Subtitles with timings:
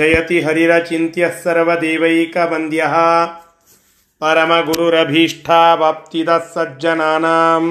[0.00, 2.94] जयति हरिरचिन्त्यः सर्वदेवैकवन्द्यः
[4.22, 7.68] परमगुरुरभीष्टावाप्तिदः सज्जनानाम्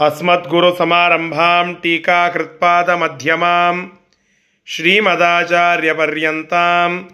[0.00, 3.88] अस्मद्गुरुसमारम्भां टीकाकृत्पादमध्यमां
[4.66, 7.04] श्रीमदाचार्यपर्यन्तां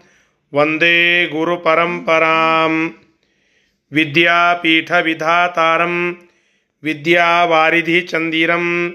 [0.52, 2.90] वंदे गुरुपरम्परां
[3.92, 6.14] विद्यापीठविधातारं
[6.84, 8.92] विद्यावारिधिचन्दिरं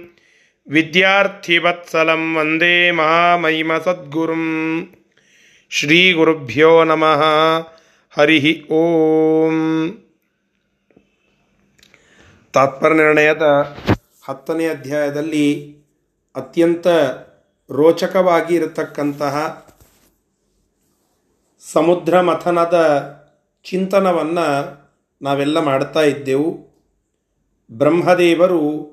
[0.70, 4.84] विद्यार्थिवत्सलं वंदे महामहिमसद्गुरुं
[5.72, 7.64] श्रीगुरुभ्यो नमः।
[8.16, 10.09] हरिः ओम्।
[12.54, 13.42] ತಾತ್ಪರ್ಯ ನಿರ್ಣಯದ
[14.28, 15.78] ಹತ್ತನೇ ಅಧ್ಯಾಯದಲ್ಲಿ
[16.36, 16.88] ಅತ್ಯಂತ
[17.70, 19.66] ರೋಚಕವಾಗಿ ಇರತಕ್ಕಂತಹ
[21.74, 22.78] ಸಮುದ್ರ ಮಥನದ
[23.64, 24.80] ಚಿಂತನವನ್ನು
[25.22, 26.70] ನಾವೆಲ್ಲ ಮಾಡ್ತಾ ಇದ್ದೆವು.
[27.72, 28.90] ಬ್ರಹ್ಮದೇವರು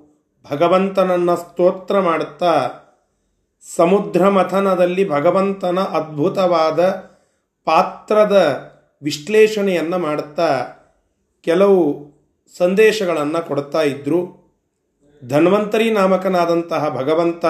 [0.50, 2.70] ಭಗವಂತನನ್ನು ಸ್ತೋತ್ರ ಮಾಡುತ್ತಾ
[3.76, 6.88] ಸಮುದ್ರ ಮಥನದಲ್ಲಿ ಭಗವಂತನ ಅದ್ಭುತವಾದ
[7.64, 8.60] ಪಾತ್ರದ
[9.02, 10.66] ವಿಶ್ಲೇಷಣೆಯನ್ನು ಮಾಡುತ್ತಾ
[11.40, 12.15] ಕೆಲವು
[12.54, 14.46] ಸಂದೇಶಗಳನ್ನು ಕೊಡ್ತಾ ಇದ್ದರು
[15.28, 17.46] ಧನ್ವಂತರಿ ನಾಮಕನಾದಂತಹ ಭಗವಂತ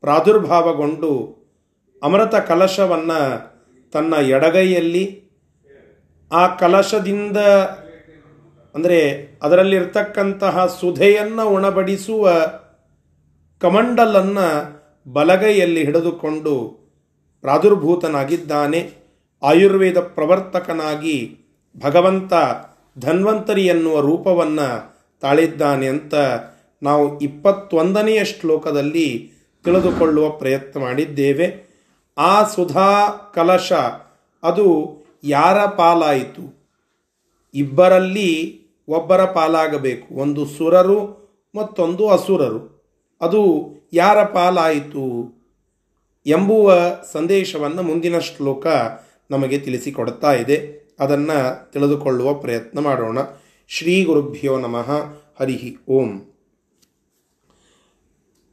[0.00, 1.10] ಪ್ರಾದುರ್ಭಾವಗೊಂಡು
[2.02, 3.20] ಅಮೃತ ಕಲಶವನ್ನು
[3.92, 5.04] ತನ್ನ ಎಡಗೈಯಲ್ಲಿ
[6.32, 7.36] ಆ ಕಲಶದಿಂದ
[8.74, 8.98] ಅಂದರೆ
[9.42, 12.32] ಅದರಲ್ಲಿರ್ತಕ್ಕಂತಹ ಸುಧೆಯನ್ನು ಉಣಬಡಿಸುವ
[13.58, 14.46] ಕಮಂಡಲನ್ನು
[15.12, 16.54] ಬಲಗೈಯಲ್ಲಿ ಹಿಡಿದುಕೊಂಡು
[17.40, 18.90] ಪ್ರಾದುರ್ಭೂತನಾಗಿದ್ದಾನೆ.
[19.42, 21.38] ಆಯುರ್ವೇದ ಪ್ರವರ್ತಕನಾಗಿ
[21.78, 22.32] ಭಗವಂತ
[22.98, 26.14] ಧನ್ವಂತರಿ ಎನ್ನುವ ರೂಪವನ್ನು ತಾಳಿದ್ದಾನೆ ಅಂತ
[26.82, 29.32] ನಾವು ಇಪ್ಪತ್ತೊಂದನೆಯ ಶ್ಲೋಕದಲ್ಲಿ
[29.64, 31.66] ತಿಳಿದುಕೊಳ್ಳುವ ಪ್ರಯತ್ನ ಮಾಡಿದ್ದೇವೆ.
[32.18, 33.72] ಆ ಸುಧಾ ಕಲಶ,
[34.42, 36.56] ಅದು ಯಾರ ಪಾಲಾಯಿತು?
[37.54, 40.14] ಇಬ್ಬರಲ್ಲಿ ಒಬ್ಬರ ಪಾಲಾಗಬೇಕು.
[40.14, 42.76] ಒಂದು ಸುರರು, ಮತ್ತೊಂದು ಅಸುರರು.
[43.20, 45.36] ಅದು ಯಾರ ಪಾಲಾಯಿತು
[46.26, 46.74] ಎಂಬುವ
[47.12, 48.66] ಸಂದೇಶವನ್ನು ಮುಂದಿನ ಶ್ಲೋಕ
[49.30, 50.85] ನಮಗೆ ತಿಳಿಸಿಕೊಡ್ತಾ ಇದೆ.
[51.03, 51.39] ಅದನ್ನು
[51.73, 53.19] ತಿಳಿದುಕೊಳ್ಳುವ ಪ್ರಯತ್ನ ಮಾಡೋಣ
[53.69, 54.89] ಶ್ರೀ ಗುರುಭ್ಯೋ ನಮಃ
[55.39, 55.55] ಹರಿ
[55.97, 56.09] ಓಂ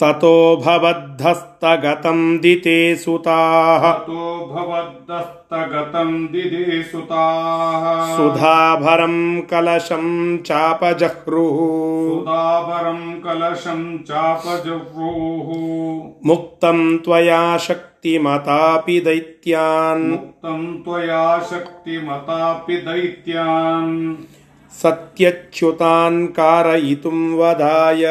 [0.00, 7.84] ತಥೋ ಭವದ್ಧಸ್ತಗತಂ ದಿತೆ ಸುತಾಃ ततो भवद्दस्तगतं दिदे सुताः
[8.16, 9.16] ಸುಧಾಭರಂ
[9.50, 10.06] ಕಲಶಂ
[10.48, 11.58] ಚಾಪಜಹ್ರುಃ
[12.10, 15.48] सुदाभरं कलशं चापजह्रुः
[16.28, 17.42] ಮುಕ್ತಂ ತ್ವಯಾ
[18.02, 23.94] ಶಕ್ತಿಮತಾಪಿ ದೈತ್ಯಾನ್ मुक्तं त्वया शक्तिमतापि दैत्यान्
[24.74, 28.02] ಸತ್ಯಚ್ಯುತಾನ್ कारयितुं ವದಾಯ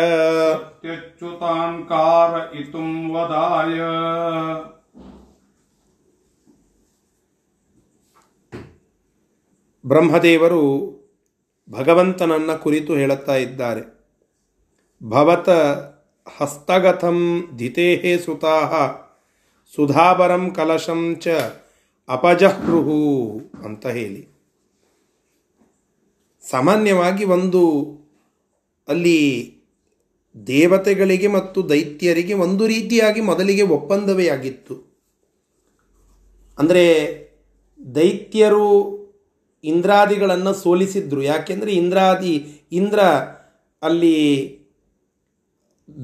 [0.83, 3.78] त्यच्युतान् कारयितुं वदाय
[9.85, 10.63] ಬ್ರಹ್ಮದೇವರು
[11.69, 13.83] ಭಗವಂತನನ್ನ ಕುರಿತು ಹೇಳುತ್ತಾ ಇದ್ದಾರೆ
[15.01, 15.50] ಭವತ
[16.28, 17.17] ಹಸ್ತಗತಂ
[17.55, 18.72] ಧಿತೇಹೇ ಸುತಾಹ
[19.77, 21.28] ಸುಧಾಬರಂ ಕಲಶಂ ಚ
[22.09, 23.00] ಅಪಜಹೃಹು
[23.65, 24.22] ಅಂತ ಹೇಳಿ.
[26.50, 27.62] ಸಾಮಾನ್ಯವಾಗಿ ಒಂದು
[28.88, 29.19] ಅಲ್ಲಿ
[30.47, 34.75] ದೇವತೆಗಳಿಗೆ ಮತ್ತು ದೈತ್ಯರಿಗೆ ಒಂದು ರೀತಿಯಾಗಿ ಮೊದಲಿಗೆ ಒಪ್ಪಂದವೇ ಆಗಿತ್ತು
[36.59, 36.84] ಅಂದರೆ
[37.94, 38.66] ದೈತ್ಯರು
[39.65, 41.22] ಇಂದ್ರಾದಿಗಳನ್ನು ಸೋಲಿಸಿದ್ರು.
[41.22, 42.34] ಯಾಕೆಂದರೆ ಇಂದ್ರಾದಿ,
[42.72, 43.00] ಇಂದ್ರ
[43.83, 44.19] ಅಲ್ಲಿ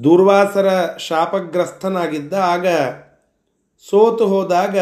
[0.05, 2.67] ದುರ್ವಾಸರ ಶಾಪಗ್ರಸ್ತನಾಗಿದ್ದ ಆಗ
[3.87, 4.77] ಸೋತು ಹೋದಾಗ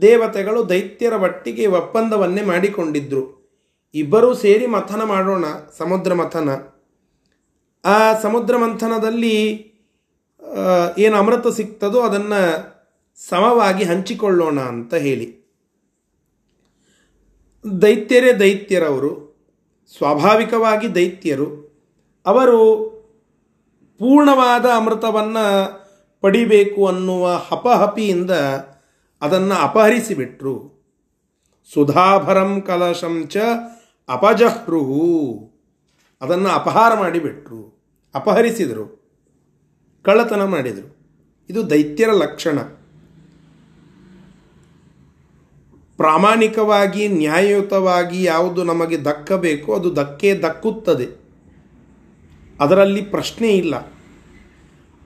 [0.00, 3.22] ದೇವತೆಗಳು ದೈತ್ಯರ ಒಟ್ಟಿಗೆ ಒಪ್ಪಂದವನ್ನೇ ಮಾಡಿಕೊಂಡಿದ್ದರು
[3.94, 5.44] ಇಬ್ಬರೂ ಸೇರಿ ಮಥನ ಮಾಡೋಣ,
[5.78, 6.48] ಸಮುದ್ರ ಮಥನ.
[7.84, 9.36] ಆ ಸಮುದ್ರ ಮಂಥನದಲ್ಲಿ
[10.98, 12.40] ಏನು ಅಮೃತ ಸಿಗ್ತದೋ ಅದನ್ನು
[13.28, 15.26] ಸಮವಾಗಿ ಹಂಚಿಕೊಳ್ಳೋಣ ಅಂತ ಹೇಳಿ.
[17.82, 19.12] ದೈತ್ಯರೇ ದೈತ್ಯರವರು,
[19.96, 21.48] ಸ್ವಾಭಾವಿಕವಾಗಿ ದೈತ್ಯರು.
[22.26, 22.60] ಅವರು
[23.98, 25.44] ಪೂರ್ಣವಾದ ಅಮೃತವನ್ನು
[26.20, 28.30] ಪಡಿಬೇಕು ಅನ್ನುವ ಹಪಹಪಿಯಿಂದ
[29.22, 30.78] ಅದನ್ನು ಅಪಹರಿಸಿಬಿಟ್ರು.
[31.74, 33.36] ಸುಧಾಭರಂ ಕಲಶಂ ಚ
[34.08, 35.50] ಅಪಜಹ್ರುಹು.
[36.20, 37.78] ಅದನ್ನು ಅಪಹಾರ ಮಾಡಿಬಿಟ್ರು.
[38.14, 38.98] ಅಪಹರಿಸಿದರು.
[40.02, 40.98] ಕಳ್ಳತನ ಮಾಡಿದರು.
[41.50, 42.58] ಇದು ದೈತ್ಯರ ಲಕ್ಷಣ.
[45.96, 51.28] ಪ್ರಾಮಾಣಿಕವಾಗಿ, ನ್ಯಾಯಯುತವಾಗಿ ಯಾವುದು ನಮಗೆ ದಕ್ಕಬೇಕು, ಅದು ದಕ್ಕೇ ದಕ್ಕುತ್ತದೆ.
[52.60, 53.97] ಅದರಲ್ಲಿ ಪ್ರಶ್ನೆ ಇಲ್ಲ.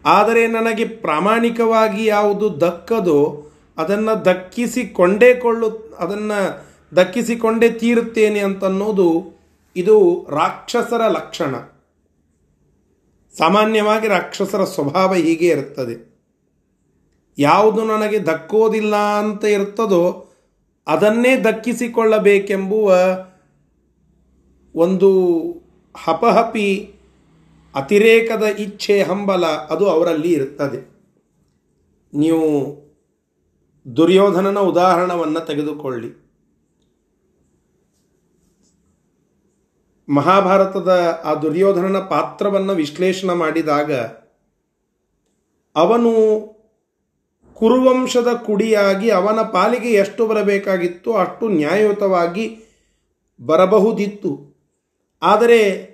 [0.04, 6.64] ಆದರೆ ನನಗೆ ಪ್ರಾಮಾಣಿಕವಾಗಿ ಯಾವುದು ದಕ್ಕದೋ ಅದನ್ನು ದಕ್ಕಿಸಿಕೊಂಡೇ ಕೊಳ್ಳು, ಅದನ್ನು
[6.96, 9.40] ದಕ್ಕಿಸಿಕೊಂಡೇ ತೀರುತ್ತೇನೆ ಅಂತನ್ನೋದು
[9.76, 11.54] ಇದು ರಾಕ್ಷಸರ ಲಕ್ಷಣ.
[13.38, 16.12] ಸಾಮಾನ್ಯವಾಗಿ ರಾಕ್ಷಸರ ಸ್ವಭಾವ ಹೀಗೆ ಇರುತ್ತದೆ.
[17.38, 20.28] ಯಾವುದು ನನಗೆ ದಕ್ಕೋದಿಲ್ಲ ಅಂತ ಇರ್ತದೋ
[20.86, 22.94] ಅದನ್ನೇ ದಕ್ಕಿಸಿಕೊಳ್ಳಬೇಕೆಂಬುವ
[24.74, 25.10] ಒಂದು
[25.96, 26.91] ಹಪಹಪಿ
[27.74, 30.80] ಅತಿರೇಕದ ಇಚ್ಛೆ, ಹಂಬಲ, ಅದು ಅವರಲ್ಲಿ ಇರುತ್ತದೆ
[32.14, 32.48] ನೀವು
[33.96, 36.10] ದುರ್ಯೋಧನನ ಉದಾಹರಣವನ್ನು ತೆಗೆದುಕೊಳ್ಳಿ.
[40.08, 43.92] ಮಹಾಭಾರತದ ಆ ದುರ್ಯೋಧನನ ಪಾತ್ರವನ್ನು ವಿಶ್ಲೇಷಣೆ ಮಾಡಿದಾಗ,
[45.76, 46.12] ಅವನು
[47.56, 52.44] ಕುರುವಂಶದ ಕುಡಿಯಾಗಿ ಅವನ ಪಾಲಿಗೆ ಎಷ್ಟು ಬರಬೇಕಾಗಿತ್ತು ಅಷ್ಟು ನ್ಯಾಯಯುತವಾಗಿ
[53.40, 54.32] ಬರಬಹುದಿತ್ತು.
[55.22, 55.91] ಆದರೆ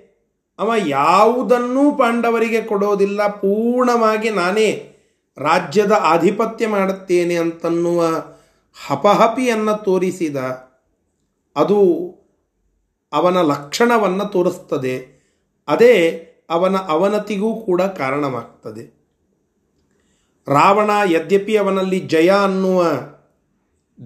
[0.59, 4.95] ಅವ ಯಾವುದನ್ನೂ ಪಾಂಡವರಿಗೆ ಕೊಡೋದಿಲ್ಲ, ಪೂರ್ಣವಾಗಿ ನಾನೇ
[5.37, 8.05] ರಾಜ್ಯದ ಆಧಿಪತ್ಯ ಮಾಡುತ್ತೇನೆ ಅಂತನ್ನುವ
[8.87, 10.35] ಹಪಹಪಿಯನ್ನು ತೋರಿಸಿದ.
[11.55, 11.79] ಅದು
[13.13, 15.19] ಅವನ ಲಕ್ಷಣವನ್ನು ತೋರಿಸ್ತದೆ.
[15.67, 18.99] ಅದೇ ಅವನ ಅವನತಿಗೂ ಕೂಡ ಕಾರಣವಾಗ್ತದೆ.
[20.47, 22.85] ರಾವಣ ಯದ್ಯಪಿ ಅವನಲ್ಲಿ ಜಯ ಅನ್ನುವ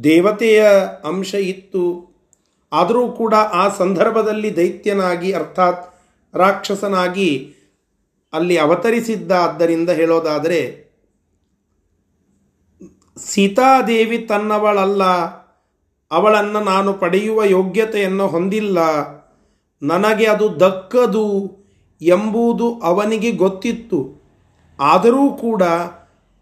[0.03, 0.65] ದೇವತೆಯ
[1.05, 2.13] ಅಂಶ ಇತ್ತು.
[2.73, 5.92] ಆದರೂ ಕೂಡ ಆ ಸಂದರ್ಭದಲ್ಲಿ ದೈತ್ಯನಾಗಿ, ಅರ್ಥಾತ್
[6.35, 7.55] ರಾಕ್ಷಸನಾಗಿ
[8.33, 10.83] ಅಲ್ಲಿ ಅವತರಿಸಿದ್ದ ಆದ್ದರಿಂದ ಹೇಳೋದಾದರೆ,
[13.17, 15.03] ಸೀತಾದೇವಿ ತನ್ನವಳಲ್ಲ,
[16.11, 18.79] ಅವಳನ್ನು ನಾನು ಪಡೆಯುವ ಯೋಗ್ಯತೆಯನ್ನು ಹೊಂದಿಲ್ಲ,
[19.81, 21.25] ನನಗೆ ಅದು ದಕ್ಕದು
[22.01, 23.99] ಎಂಬುದು ಅವನಿಗೆ ಗೊತ್ತಿತ್ತು.
[24.79, 25.63] ಆದರೂ ಕೂಡ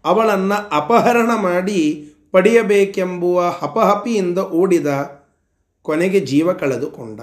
[0.04, 4.86] ಅವಳನ್ನು ಅಪಹರಣ ಮಾಡಿ ಪಡೆಯಬೇಕೆಂಬುವ ಹಪಹಪಿಯಿಂದ ಓಡಿದ
[5.82, 7.20] ಕೊನೆಗೆ ಜೀವ ಕಳೆದುಕೊಂಡ.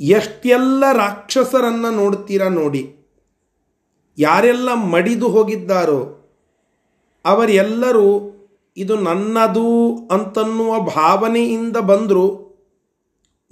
[0.00, 2.94] ಎಷ್ಟೆಲ್ಲ ರಾಕ್ಷಸರನ್ನು ನೋಡ್ತೀರಾ ನೋಡಿ.
[4.18, 6.14] ಯಾರೆಲ್ಲ ಮಡಿದು ಹೋಗಿದ್ದಾರೋ
[7.24, 8.34] ಅವರೆಲ್ಲರೂ
[8.76, 12.48] ಇದು ನನ್ನದು ಅಂತನ್ನುವ ಭಾವನೆಯಿಂದ ಬಂದರು.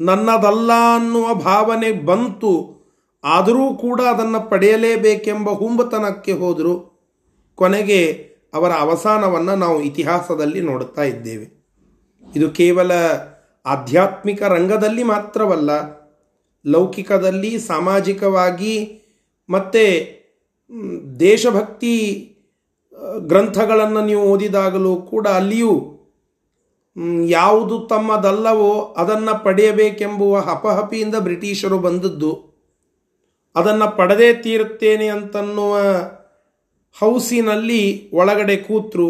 [0.00, 2.76] ನನ್ನದಲ್ಲ ಅನ್ನುವ ಭಾವನೆ ಬಂತು.
[3.24, 6.96] ಆದರೂ ಕೂಡ ಅದನ್ನು ಪಡೆಯಲೇಬೇಕೆಂಬ ಹುಂಬತನಕ್ಕೆ ಹೋದರು.
[7.54, 11.56] ಕೊನೆಗೆ ಅವರ ಅವಸಾನವನ್ನು ನಾವು ಇತಿಹಾಸದಲ್ಲಿ ನೋಡುತ್ತಾ ಇದ್ದೇವೆ.
[12.36, 12.92] ಇದು ಕೇವಲ
[13.66, 15.70] ಆಧ್ಯಾತ್ಮಿಕ ರಂಗದಲ್ಲಿ ಮಾತ್ರವಲ್ಲ
[16.66, 18.76] ಲೌಕಿಕದಲ್ಲಿ, ಸಾಮಾಜಿಕವಾಗಿ
[19.48, 19.84] ಮತ್ತು
[21.20, 21.94] ದೇಶಭಕ್ತಿ
[23.26, 25.74] ಗ್ರಂಥಗಳನ್ನು ನೀವು ಓದಿದಾಗಲೂ ಕೂಡ ಅಲ್ಲಿಯೂ
[27.28, 32.32] ಯಾವುದು ತಮ್ಮದಲ್ಲವೋ ಅದನ್ನು ಪಡೆಯಬೇಕೆಂಬುವ ಹಪಹಪಿಯಿಂದ ಬ್ರಿಟಿಷರು ಬಂದದ್ದು.
[33.54, 35.74] ಅದನ್ನು ಪಡೆದೇ ತೀರುತ್ತೇನೆ ಅಂತನ್ನುವ
[36.96, 39.08] ಹೌಸಿನಲ್ಲಿ ಒಳಗಡೆ ಕೂತರು.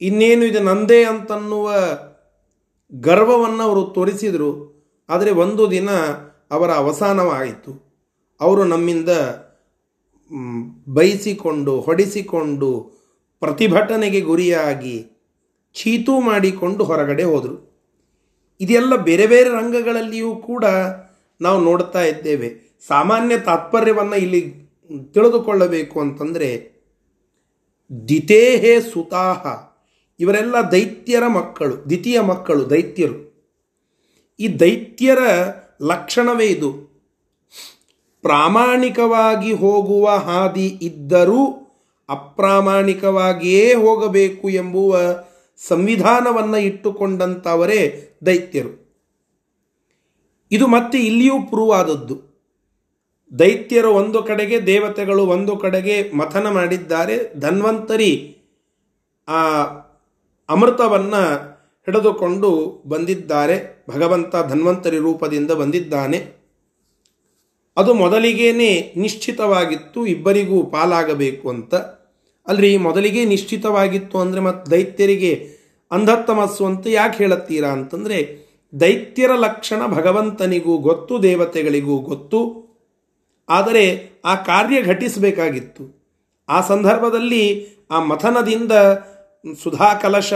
[0.00, 1.68] ಇನ್ನೇನು ಇದು ನಂದೇ ಅಂತನ್ನುವ
[2.92, 4.50] ಗರ್ವವನ್ನು ಅವರು ತೋರಿಸಿದರು.
[5.08, 5.90] ಆದರೆ ಒಂದು ದಿನ
[6.52, 7.92] ಅವರ ಅವಸಾನವಾಯಿತು.
[8.40, 9.08] ಅವರು ನಮ್ಮಿಂದ
[10.88, 12.92] ಬಯಸಿಕೊಂಡು ಹೊಡಿಸಿಕೊಂಡು,
[13.40, 15.06] ಪ್ರತಿಭಟನೆಗೆ ಗುರಿಯಾಗಿ
[15.74, 17.72] ಚೀತು ಮಾಡಿಕೊಂಡು ಹೊರಗಡೆ ಹೋದರು.
[18.60, 20.64] ಇದೆಲ್ಲ ಬೇರೆ ಬೇರೆ ರಂಗಗಳಲ್ಲಿಯೂ ಕೂಡ
[21.40, 22.78] ನಾವು ನೋಡ್ತಾ ಇದ್ದೇವೆ.
[22.86, 24.40] ಸಾಮಾನ್ಯ ತಾತ್ಪರ್ಯವನ್ನು ಇಲ್ಲಿ
[25.14, 26.72] ತಿಳಿದುಕೊಳ್ಳಬೇಕು ಅಂತಂದರೆ,
[28.08, 29.46] ದಿತೇಹೇ ಸುತಾಹ.
[30.20, 33.32] ಇವರೆಲ್ಲ ದೈತ್ಯರ ಮಕ್ಕಳು, ದ್ವಿತೀಯ ಮಕ್ಕಳು, ದೈತ್ಯರು.
[34.40, 35.18] ಈ ದೈತ್ಯರ
[35.82, 36.92] ಲಕ್ಷಣವೇ ಇದು.
[38.22, 41.58] ಪ್ರಾಮಾಣಿಕವಾಗಿ ಹೋಗುವ ಹಾದಿ ಇದ್ದರೂ
[42.08, 44.98] ಅಪ್ರಾಮಾಣಿಕವಾಗಿಯೇ ಹೋಗಬೇಕು ಎಂಬುವ
[45.68, 48.82] ಸಂವಿಧಾನವನ್ನು ಇಟ್ಟುಕೊಂಡಂಥವರೇ ದೈತ್ಯರು.
[50.50, 52.32] ಇದು ಮತ್ತೆ ಇಲ್ಲಿಯೂ ಪ್ರೂವ್ ಆದದ್ದು.
[53.38, 57.40] ದೈತ್ಯರು ಒಂದು ಕಡೆಗೆ, ದೇವತೆಗಳು ಒಂದು ಕಡೆಗೆ ಮಥನ ಮಾಡಿದ್ದಾರೆ.
[57.40, 58.38] ಧನ್ವಂತರಿ
[59.28, 59.62] ಆ
[60.48, 61.52] ಅಮೃತವನ್ನು
[61.86, 63.81] ಹಿಡಿದುಕೊಂಡು ಬಂದಿದ್ದಾರೆ.
[63.92, 66.18] ಭಗವಂತ ಧನ್ವಂತರಿ ರೂಪದಿಂದ ಬಂದಿದ್ದಾನೆ.
[67.76, 71.74] ಅದು ಮೊದಲಿಗೇನೆ ನಿಶ್ಚಿತವಾಗಿತ್ತು, ಇಬ್ಬರಿಗೂ ಪಾಲಾಗಬೇಕು ಅಂತ.
[72.46, 75.32] ಅಲ್ರಿ ಮೊದಲಿಗೆ ನಿಶ್ಚಿತವಾಗಿತ್ತು ಅಂದರೆ ಮತ್ತು ದೈತ್ಯರಿಗೆ
[75.90, 78.18] ಅಂಧತ್ತಮಸ್ಸು ಅಂತ ಯಾಕೆ ಹೇಳುತ್ತೀರಾ ಅಂತಂದರೆ,
[78.80, 82.40] ದೈತ್ಯರ ಲಕ್ಷಣ ಭಗವಂತನಿಗೂ ಗೊತ್ತು, ದೇವತೆಗಳಿಗೂ ಗೊತ್ತು.
[83.48, 83.84] ಆದರೆ
[84.24, 85.84] ಆ ಕಾರ್ಯ ಘಟಿಸಬೇಕಾಗಿತ್ತು.
[86.48, 87.44] ಆ ಸಂದರ್ಭದಲ್ಲಿ
[87.90, 88.72] ಆ ಮಥನದಿಂದ
[89.62, 90.32] ಸುಧಾ ಕಲಶ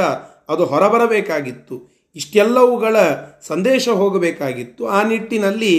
[0.48, 1.95] ಅದು ಹೊರಬರಬೇಕಾಗಿತ್ತು.
[2.16, 2.96] ಇಷ್ಟೆಲ್ಲವುಗಳ
[3.49, 4.82] ಸಂದೇಶ ಹೋಗಬೇಕಾಗಿತ್ತು.
[4.88, 5.75] ಆ ನಿಟ್ಟಿನಲ್ಲಿ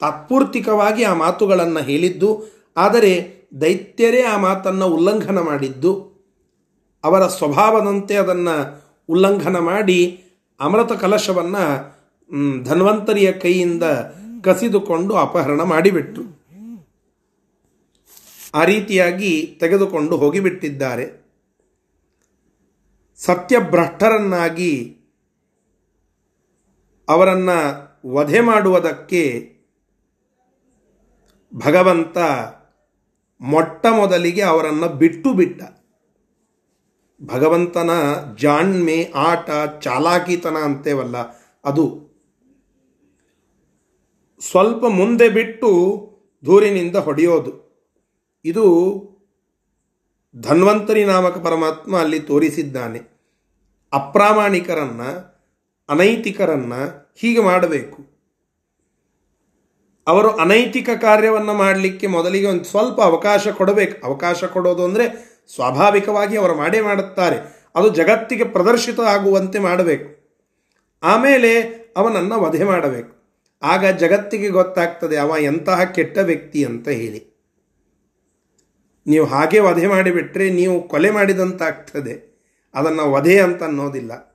[0.00, 2.30] ತಾತ್ಪೂರ್ತಿಕವಾಗಿ ಆ ಮಾತುಗಳನ್ನು ಹೇಳಿದ್ದು,
[2.76, 3.12] ಆದರೆ
[3.60, 5.92] ದೈತ್ಯರೇ ಆ ಮಾತನ್ನು ಉಲ್ಲಂಘನ ಮಾಡಿದ್ದು,
[7.04, 8.56] ಅವರ ಸ್ವಭಾವದಂತೆ ಅದನ್ನು
[9.08, 10.00] ಉಲ್ಲಂಘನ ಮಾಡಿ
[10.60, 11.64] ಅಮೃತ ಕಲಶವನ್ನು
[12.64, 13.84] ಧನ್ವಂತರಿಯ ಕೈಯಿಂದ
[14.44, 16.24] ಕಸಿದುಕೊಂಡು ಅಪಹರಣ ಮಾಡಿಬಿಟ್ರು.
[18.54, 21.06] ಆ ರೀತಿಯಾಗಿ ತೆಗೆದುಕೊಂಡು ಹೋಗಿಬಿಟ್ಟಿದ್ದಾರೆ.
[23.20, 24.72] ಸತ್ಯಭ್ರಷ್ಟರನ್ನಾಗಿ
[27.08, 27.58] ಅವರನ್ನು
[28.12, 29.54] ವಧೆ ಮಾಡುವುದಕ್ಕೆ
[31.54, 32.18] ಭಗವಂತ
[33.40, 35.62] ಮೊಟ್ಟ ಮೊದಲಿಗೆ ಅವರನ್ನು ಬಿಟ್ಟು ಬಿಟ್ಟ.
[37.22, 37.90] ಭಗವಂತನ
[38.38, 41.16] ಜಾಣ್ಮೆ, ಆಟ, ಚಾಲಾಕಿತನ ಅಂತೇವಲ್ಲ,
[41.64, 42.04] ಅದು
[44.40, 45.70] ಸ್ವಲ್ಪ ಮುಂದೆ ಬಿಟ್ಟು
[46.46, 47.64] ದೂರಿನಿಂದ ಹೊಡೆಯೋದು.
[48.44, 48.64] ಇದು
[50.40, 53.00] ಧನ್ವಂತರಿ ನಾಮಕ ಪರಮಾತ್ಮ ಅಲ್ಲಿ ತೋರಿಸಿದ್ದಾನೆ.
[53.92, 55.02] ಅಪ್ರಾಮಾಣಿಕರನ್ನ
[55.88, 56.72] ಅನೈತಿಕರನ್ನ
[57.16, 58.14] ಹೀಗೆ ಮಾಡಬೇಕು.
[60.06, 64.06] ಅವರು ಅನೈತಿಕ ಕಾರ್ಯವನ್ನು ಮಾಡಲಿಕ್ಕೆ ಮೊದಲಿಗೆ ಒಂದು ಸ್ವಲ್ಪ ಅವಕಾಶ ಕೊಡಬೇಕು.
[64.06, 67.68] ಅವಕಾಶ ಕೊಡೋದು ಅಂದರೆ ಸ್ವಾಭಾವಿಕವಾಗಿ ಅವರು ಮಾಡೇ ಮಾಡುತ್ತಾರೆ.
[67.74, 70.40] ಅದು ಜಗತ್ತಿಗೆ ಪ್ರದರ್ಶಿತ ಆಗುವಂತೆ ಮಾಡಬೇಕು.
[71.02, 71.62] ಆಮೇಲೆ
[71.96, 73.14] ಅವನನ್ನು ವಧೆ ಮಾಡಬೇಕು.
[73.62, 77.34] ಆಗ ಜಗತ್ತಿಗೆ ಗೊತ್ತಾಗ್ತದೆ, ಅವ ಎಂತಹ ಕೆಟ್ಟ ವ್ಯಕ್ತಿ ಅಂತ ಹೇಳಿ.
[79.06, 82.34] ನೀವು ಹಾಗೆ ವಧೆ ಮಾಡಿಬಿಟ್ರೆ ನೀವು ಕೊಲೆ ಮಾಡಿದಂತಾಗ್ತದೆ.
[82.74, 84.33] ಅದನ್ನು ವಧೆ ಅಂತ ಅನ್ನೋದಿಲ್ಲ.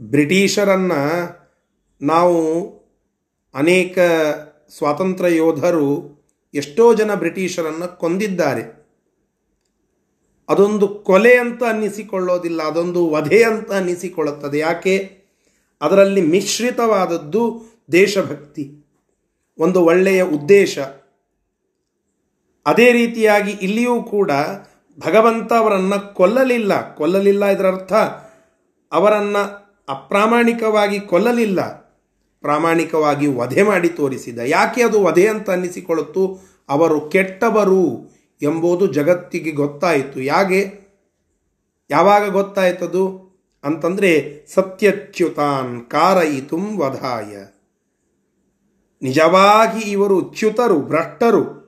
[0.00, 0.92] ಬ್ರಿಟಿಷರನ್ನ
[2.02, 2.64] ನಾವು
[3.54, 3.98] ಅನೇಕ
[4.78, 6.20] ಸ್ವಾತಂತ್ರ್ಯ ಯೋಧರು
[6.54, 8.80] ಎಷ್ಟೋ ಜನ ಬ್ರಿಟಿಷರನ್ನು ಕೊಂದಿದ್ದಾರೆ.
[10.48, 14.58] ಅದೊಂದು ಕೊಲೆ ಅಂತ ಅನ್ನಿಸಿಕೊಳ್ಳೋದಿಲ್ಲ, ಅದೊಂದು ವಧೆ ಅಂತ ಅನ್ನಿಸಿಕೊಳ್ಳುತ್ತದೆ.
[14.58, 15.18] ಯಾಕೆ?
[15.80, 18.84] ಅದರಲ್ಲಿ ಮಿಶ್ರಿತವಾದದ್ದು ದೇಶಭಕ್ತಿ,
[19.58, 20.78] ಒಂದು ಒಳ್ಳೆಯ ಉದ್ದೇಶ.
[22.66, 24.30] ಅದೇ ರೀತಿಯಾಗಿ ಇಲ್ಲಿಯೂ ಕೂಡ
[25.06, 26.94] ಭಗವಂತ ಅವರನ್ನು ಕೊಲ್ಲಲಿಲ್ಲ.
[26.94, 27.92] ಕೊಲ್ಲಲಿಲ್ಲ ಇದರರ್ಥ
[28.92, 29.59] ಅವರನ್ನು
[29.90, 31.80] ಅಪ್ರಾಮಾಣಿಕವಾಗಿ ಕೊಲ್ಲಲಿಲ್ಲ.
[32.40, 34.38] ಪ್ರಾಮಾಣಿಕವಾಗಿ ವಧೆ ಮಾಡಿ ತೋರಿಸಿದ.
[34.38, 36.38] ಯಾಕೆ ಅದು ವಧೆ ಅಂತ ಅನ್ನಿಸಿಕೊಳ್ಳುತ್ತು?
[36.68, 38.10] ಅವರು ಕೆಟ್ಟವರು
[38.42, 40.22] ಎಂಬುದು ಜಗತ್ತಿಗೆ ಗೊತ್ತಾಯಿತು.
[40.22, 40.80] ಯಾಕೆ
[41.90, 43.30] ಯಾವಾಗ ಗೊತ್ತಾಯ್ತದು?
[43.64, 47.44] ಅಂತಂದರೆ ಸತ್ಯಚ್ಯುತಾನ್ ಕಾರಯಿತುಂ ವಧಾಯ.
[49.02, 51.60] ನಿಜವಾಗಿ ಇವರು ಚ್ಯುತರು, ಭ್ರಷ್ಟರು.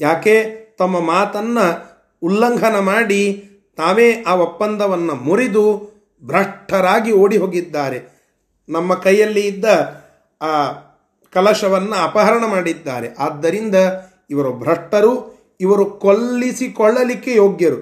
[0.00, 0.60] ಯಾಕೆ?
[0.78, 1.90] ತಮ್ಮ ಮಾತನ್ನು
[2.22, 5.90] ಉಲ್ಲಂಘನ ಮಾಡಿ ತಾವೇ ಆ ಒಪ್ಪಂದವನ್ನು ಮುರಿದು
[6.22, 7.98] ಭ್ರಷ್ಟರಾಗಿ ಓಡಿ ಹೋಗಿದ್ದಾರೆ
[8.68, 9.64] ನಮ್ಮ ಕೈಯಲ್ಲಿ ಇದ್ದ
[10.40, 10.52] ಆ
[11.32, 13.08] ಕಲಶವನ್ನು ಅಪಹರಣ ಮಾಡಿದ್ದಾರೆ.
[13.18, 13.74] ಆದ್ದರಿಂದ
[14.30, 15.12] ಇವರು ಭ್ರಷ್ಟರು,
[15.60, 17.80] ಇವರು ಕೊಲ್ಲಿಸಿಕೊಳ್ಳಲಿಕ್ಕೆ ಯೋಗ್ಯರು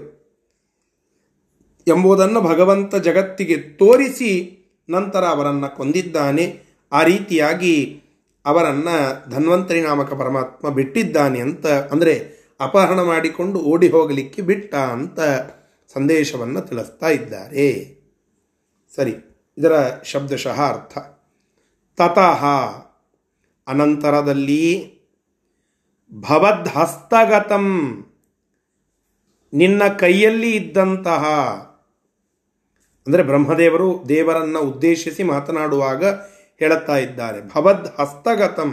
[1.86, 4.32] ಎಂಬುದನ್ನು ಭಗವಂತ ಜಗತ್ತಿಗೆ ತೋರಿಸಿ
[4.90, 6.44] ನಂತರ ಅವರನ್ನು ಕೊಂದಿದ್ದಾನೆ.
[6.92, 8.02] ಆ ರೀತಿಯಾಗಿ
[8.46, 8.96] ಅವರನ್ನು
[9.30, 12.14] ಧನ್ವಂತರಿ ನಾಮಕ ಪರಮಾತ್ಮ ಬಿಟ್ಟಿದ್ದಾನೆ ಅಂತ, ಅಂದರೆ
[12.60, 15.20] ಅಪಹರಣ ಮಾಡಿಕೊಂಡು ಓಡಿ ಹೋಗಲಿಕ್ಕೆ ಬಿಟ್ಟ ಅಂತ
[15.94, 17.97] ಸಂದೇಶವನ್ನು ತಿಳಿಸ್ತಾ ಇದ್ದಾರೆ.
[18.96, 19.14] ಸರಿ,
[19.58, 20.98] ಇದರ ಶಬ್ದಶಃ ಅರ್ಥ.
[21.98, 22.42] ತತಃ
[23.66, 24.64] ಅನಂತರದಲ್ಲಿ
[26.12, 27.66] ಭವದ್ಹಸ್ತಗತಂ,
[29.52, 31.24] ನಿನ್ನ ಕೈಯಲ್ಲಿ ಇದ್ದಂತಹ,
[33.06, 36.04] ಅಂದರೆ ಬ್ರಹ್ಮದೇವರು ದೇವರನ್ನ ಉದ್ದೇಶಿಸಿ ಮಾತನಾಡುವಾಗ
[36.60, 38.72] ಹೇಳುತ್ತಾ ಇದ್ದಾರೆ ಭವದ್ ಹಸ್ತಗತಂ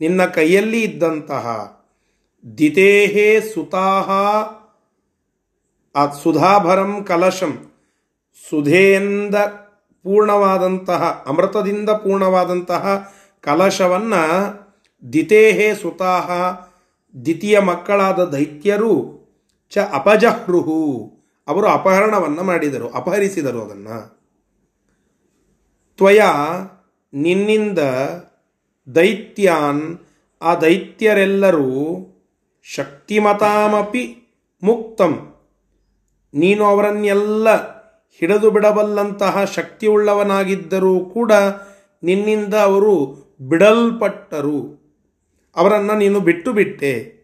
[0.00, 1.46] ನಿನ್ನ ಕೈಯಲ್ಲಿ ಇದ್ದಂತಹ,
[2.58, 4.08] ದಿತೇಹೇ ಸುತಾಹ,
[5.94, 7.52] ಆ ಸುಧಾಭರಂ ಕಲಶಂ
[8.34, 9.34] ಸುಧೆಯಿಂದ
[10.04, 14.22] ಪೂರ್ಣವಾದಂತಹ, ಅಮೃತದಿಂದ ಪೂರ್ಣವಾದಂತಹ ಕಲಶವನ್ನು
[15.12, 16.30] ದಿತೇಹೇ ಸುತಾಹ
[17.24, 19.22] ದ್ವಿತೀಯ ಮಕ್ಕಳಾದ ದೈತ್ಯರು
[19.70, 21.12] ಚ ಅಪಜಹೃಹು
[21.48, 24.18] ಅವರು ಅಪಹರಣವನ್ನು ಮಾಡಿದರು, ಅಪಹರಿಸಿದರು ಅದನ್ನು.
[25.96, 26.20] ತ್ವಯ
[27.14, 27.78] ನಿನ್ನಿಂದ
[28.94, 29.98] ದೈತ್ಯಾನ್,
[30.42, 31.70] ಆ ದೈತ್ಯರೆಲ್ಲರೂ
[32.62, 34.18] ಶಕ್ತಿಮತಾಮಪಿ
[34.62, 35.34] ಮುಕ್ತಂ.
[36.34, 37.71] ನೀನು ಅವರನ್ನೆಲ್ಲ
[38.20, 41.32] ಹಿಡಿದು ಬಿಡಬಲ್ಲಂತಹ ಶಕ್ತಿಯುಳ್ಳವನಾಗಿದ್ದರೂ ಕೂಡ
[42.02, 44.82] ನಿನ್ನಿಂದ ಅವರು ಬಿಡಲ್ಪಟ್ಟರು.
[45.56, 47.22] ಅವರನ್ನು ನೀನು ಬಿಟ್ಟು ಬಿಟ್ಟೆ.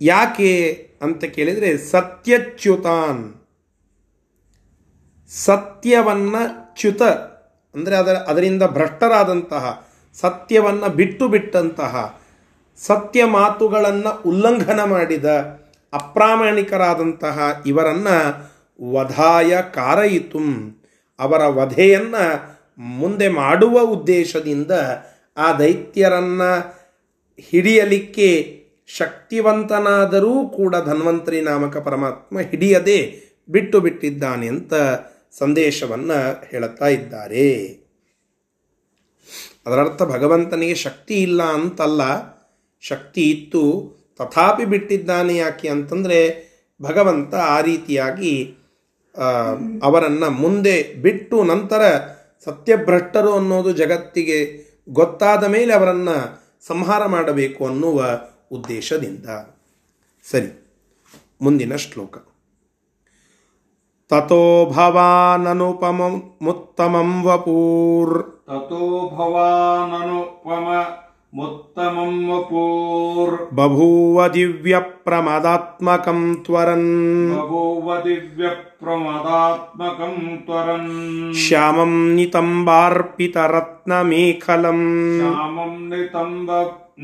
[0.00, 3.34] ಯಾಕೆ ಅಂತ ಕೇಳಿದರೆ ಸತ್ಯಚ್ಯುತಾನ್.
[5.28, 6.36] ಸತ್ಯವನ್ನ
[6.76, 7.02] ಚ್ಯುತ
[7.74, 12.20] ಅಂದರೆ ಅದರ ಅದರಿಂದ ಭ್ರಷ್ಟರಾದಂತಹ, ಸತ್ಯವನ್ನು ಬಿಟ್ಟು ಬಿಟ್ಟಂತಹ,
[12.76, 15.24] ಸತ್ಯ ಮಾತುಗಳನ್ನು ಉಲ್ಲಂಘನ ಮಾಡಿದ
[15.92, 18.16] ಅಪ್ರಾಮಾಣಿಕರಾದಂತಹ ಇವರನ್ನು
[18.92, 20.38] ವಧಾಯ ಕಾರಯಿತು.
[21.18, 24.70] ಅವರ ವಧೆಯನ್ನು ಮುಂದೆ ಮಾಡುವ ಉದ್ದೇಶದಿಂದ
[25.36, 26.42] ಆ ದೈತ್ಯರನ್ನ
[27.40, 34.74] ಹಿಡಿಯಲಿಕ್ಕೆ ಶಕ್ತಿವಂತನಾದರೂ ಕೂಡ ಧನ್ವಂತರಿ ನಾಮಕ ಪರಮಾತ್ಮ ಹಿಡಿಯದೆ ಬಿಟ್ಟು ಬಿಟ್ಟಿದ್ದಾನೆ ಅಂತ
[35.38, 37.66] ಸಂದೇಶವನ್ನು ಹೇಳುತ್ತಾ ಇದ್ದಾರೆ.
[39.66, 42.02] ಅದರರ್ಥ ಭಗವಂತನಿಗೆ ಶಕ್ತಿ ಇಲ್ಲ ಅಂತಲ್ಲ,
[42.80, 46.20] ಶಕ್ತಿ ಇತ್ತು ತಥಾಪಿ ಬಿಟ್ಟಿದ್ದಾನೆ ಯಾಕೆ ಅಂತಂದರೆ
[46.82, 48.34] ಭಗವಂತ ಆ ರೀತಿಯಾಗಿ
[49.82, 51.82] ಅವರನ್ನು ಮುಂದೆ ಬಿಟ್ಟು ನಂತರ
[52.44, 54.38] ಸತ್ಯಭ್ರಷ್ಟರು ಅನ್ನೋದು ಜಗತ್ತಿಗೆ
[54.88, 56.16] ಗೊತ್ತಾದ ಮೇಲೆ ಅವರನ್ನು
[56.66, 58.04] ಸಂಹಾರ ಮಾಡಬೇಕು ಅನ್ನುವ
[58.52, 59.28] ಉದ್ದೇಶದಿಂದ.
[60.30, 60.50] ಸರಿ,
[61.42, 62.16] ಮುಂದಿನ ಶ್ಲೋಕ.
[64.10, 66.00] ತಥೋ ಭವಾನನುಪಮ
[66.42, 68.16] ಮುತ್ತಮಂ ವಪೂರ್.
[68.46, 68.80] ತಥೋ
[69.16, 70.66] ಭವಾನನುಪಮ
[71.36, 72.12] मुत्तमं
[73.56, 76.86] बभूव दिव्यप्रमदात्मकं त्वरन्
[77.30, 80.14] बभूव दिव्यप्रमदात्मकं
[80.46, 80.86] त्वरन्
[81.42, 84.86] श्यामं नितम्बार्पितरत्नमेखलम्
[85.18, 86.50] श्यामं नितम्ब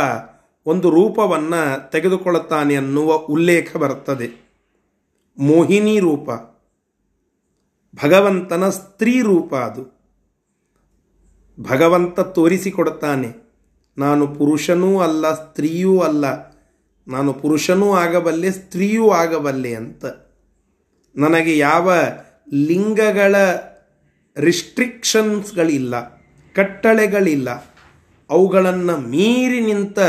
[0.66, 4.52] ಒಂದು ರೂಪವನ್ನು ತೆಗೆದುಕೊಳ್ಳುತ್ತಾನೆ ಅನ್ನುವ ಉಲ್ಲೇಖ ಬರುತ್ತದೆ.
[5.40, 6.30] ಮೋಹಿನಿ ರೂಪ.
[8.04, 10.02] ಭಗವಂತನ ಸ್ತ್ರೀ ರೂಪ ಅದು.
[11.60, 13.52] ಭಗವಂತ ತೋರಿಸಿಕೊಡುತ್ತಾನೆ.
[13.98, 16.52] ನಾನು ಪುರುಷನೂ ಅಲ್ಲ, ಸ್ತ್ರೀಯೂ ಅಲ್ಲ.
[17.08, 20.06] ನಾನು ಪುರುಷನೂ ಆಗಬಲ್ಲೆ, ಸ್ತ್ರೀಯೂ ಆಗಬಲ್ಲೆ ಅಂತ.
[21.16, 21.94] ನನಗೆ ಯಾವ
[22.54, 23.36] ಲಿಂಗಗಳ
[24.38, 26.16] ರಿಸ್ಟ್ರಿಕ್ಷನ್ಸ್ಗಳಿಲ್ಲ
[26.56, 27.71] ಕಟ್ಟಳೆಗಳಿಲ್ಲ.
[28.32, 30.00] ಅವುಗಳನ್ನು ಮೀರಿ ನಿಂತ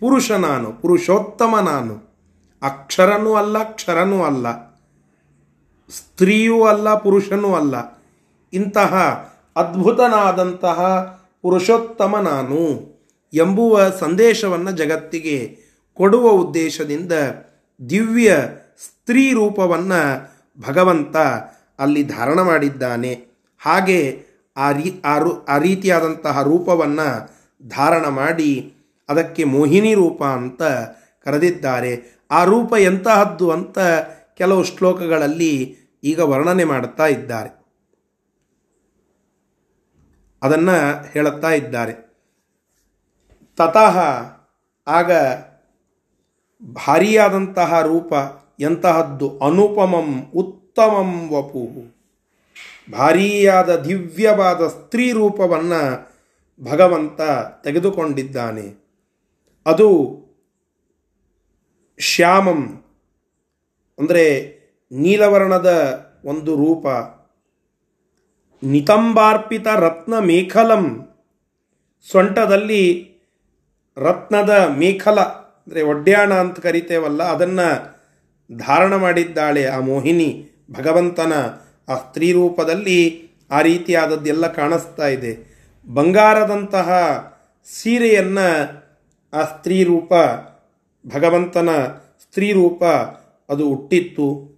[0.00, 2.06] ಪುರುಷ ನಾನು ಪುರುಷೋತ್ತಮ ನಾನು.
[2.62, 4.66] ಅಕ್ಷರನೂ ಅಲ್ಲ ಕ್ಷರನೂ ಅಲ್ಲ.
[5.90, 8.02] ಸ್ತ್ರೀಯೂ ಅಲ್ಲ, ಪುರುಷನೂ ಅಲ್ಲ.
[8.52, 8.94] ಇಂತಹ
[9.56, 10.80] ಅದ್ಭುತನಾದಂತಹ
[11.42, 12.86] ಪುರುಷೋತ್ತಮ ನಾನು
[13.34, 15.58] ಎಂಬುವ ಸಂದೇಶವನ್ನು ಜಗತ್ತಿಗೆ
[15.94, 17.12] ಕೊಡುವ ಉದ್ದೇಶದಿಂದ
[17.90, 18.48] ದಿವ್ಯ
[18.84, 20.28] ಸ್ತ್ರೀ ರೂಪವನ್ನು
[20.68, 21.16] ಭಗವಂತ
[21.78, 23.24] ಅಲ್ಲಿ ಧಾರಣ ಮಾಡಿದ್ದಾನೆ.
[23.62, 24.22] ಹಾಗೆ
[24.56, 25.02] ಆ ರೀ
[25.48, 27.35] ಆ ರೀತಿಯಾದಂತಹ ರೂಪವನ್ನು
[27.68, 28.74] ಧಾರಣ ಮಾಡಿ
[29.08, 30.62] ಅದಕ್ಕೆ ಮೋಹಿನಿ ರೂಪ ಅಂತ
[31.24, 32.20] ಕರೆದಿದ್ದಾರೆ.
[32.30, 33.78] ಆ ರೂಪ ಎಂತಹದ್ದು ಅಂತ
[34.34, 37.66] ಕೆಲವು ಶ್ಲೋಕಗಳಲ್ಲಿ ಈಗ ವರ್ಣನೆ ಮಾಡುತ್ತಾ ಇದ್ದಾರೆ.
[40.42, 41.92] ಅದನ್ನು ಹೇಳುತ್ತಾ ಇದ್ದಾರೆ.
[43.56, 43.98] ತತಃ
[44.86, 45.12] ಆಗ
[46.64, 48.12] ಭಾರಿಯಾದಂತಹ ರೂಪ
[48.60, 49.38] ಎಂತಹದ್ದು?
[49.38, 51.96] ಅನುಪಮಂ ಉತ್ತಮಂ ವಪು
[52.92, 56.15] ಭಾರೀಯಾದ ದಿವ್ಯವಾದ ಸ್ತ್ರೀ ರೂಪವನ್ನು
[56.60, 57.20] ಭಗವಂತ
[57.64, 58.66] ತೆಗೆದುಕೊಂಡಿದ್ದಾನೆ.
[59.66, 59.88] ಅದು
[62.00, 62.62] ಶ್ಯಾಮಂ,
[63.98, 64.24] ಅಂದರೆ
[64.92, 65.70] ನೀಲವರ್ಣದ
[66.24, 66.86] ಒಂದು ರೂಪ.
[68.62, 70.84] ನಿತಂಬಾರ್ಪಿತ ರತ್ನ ಮೇಖಲಂ,
[72.06, 72.84] ಸೊಂಟದಲ್ಲಿ
[73.96, 75.18] ರತ್ನದ ಮೇಖಲ,
[75.60, 77.68] ಅಂದರೆ ಒಡ್ಯಾಣ ಅಂತ ಕರಿತೇವಲ್ಲ, ಅದನ್ನು
[78.50, 80.30] ಧಾರಣ ಮಾಡಿದ್ದಾಳೆ ಆ ಮೋಹಿನಿ.
[80.72, 81.32] ಭಗವಂತನ
[81.88, 82.98] ಆ ಸ್ತ್ರೀ ರೂಪದಲ್ಲಿ
[83.50, 85.32] ಆ ರೀತಿಯಾದದ್ದೆಲ್ಲ ಕಾಣಿಸ್ತಾ ಇದೆ.
[85.94, 86.90] ಬಂಗಾರದಂತಹ
[87.64, 88.86] ಸೀರೆಯನ್ನು
[89.34, 90.12] ಆ ಸ್ತ್ರೀ ರೂಪ,
[91.14, 91.68] ಭಗವಂತನ
[92.20, 92.84] ಸ್ತ್ರೀ ರೂಪ
[93.48, 94.56] ಅದು ಹುಟ್ಟಿತ್ತು.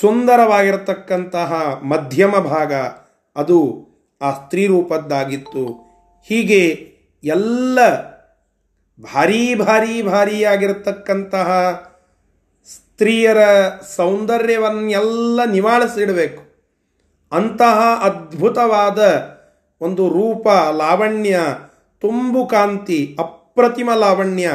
[0.00, 2.72] ಸುಂದರವಾಗಿರತಕ್ಕಂತಹ ಮಧ್ಯಮ ಭಾಗ
[3.36, 3.88] ಅದು
[4.22, 5.66] ಆ ಸ್ತ್ರೀ ರೂಪದ್ದಾಗಿತ್ತು.
[6.24, 6.92] ಹೀಗೆ
[7.24, 7.78] ಎಲ್ಲ
[9.00, 11.72] ಭಾರೀ ಭಾರೀ ಭಾರಿಯಾಗಿರತಕ್ಕಂತಹ
[12.66, 13.38] ಸ್ತ್ರೀಯರ
[13.96, 16.42] ಸೌಂದರ್ಯವನ್ನೆಲ್ಲ ನಿವಾಳಿಸಿಡಬೇಕು.
[17.32, 19.31] ಅಂತಹ ಅದ್ಭುತವಾದ
[19.82, 21.40] ಒಂದು ರೂಪ, ಲಾವಣ್ಯ,
[22.00, 24.50] ತುಂಬು ಕಾಂತಿ, ಅಪ್ರತಿಮ ಲಾವಣ್ಯ.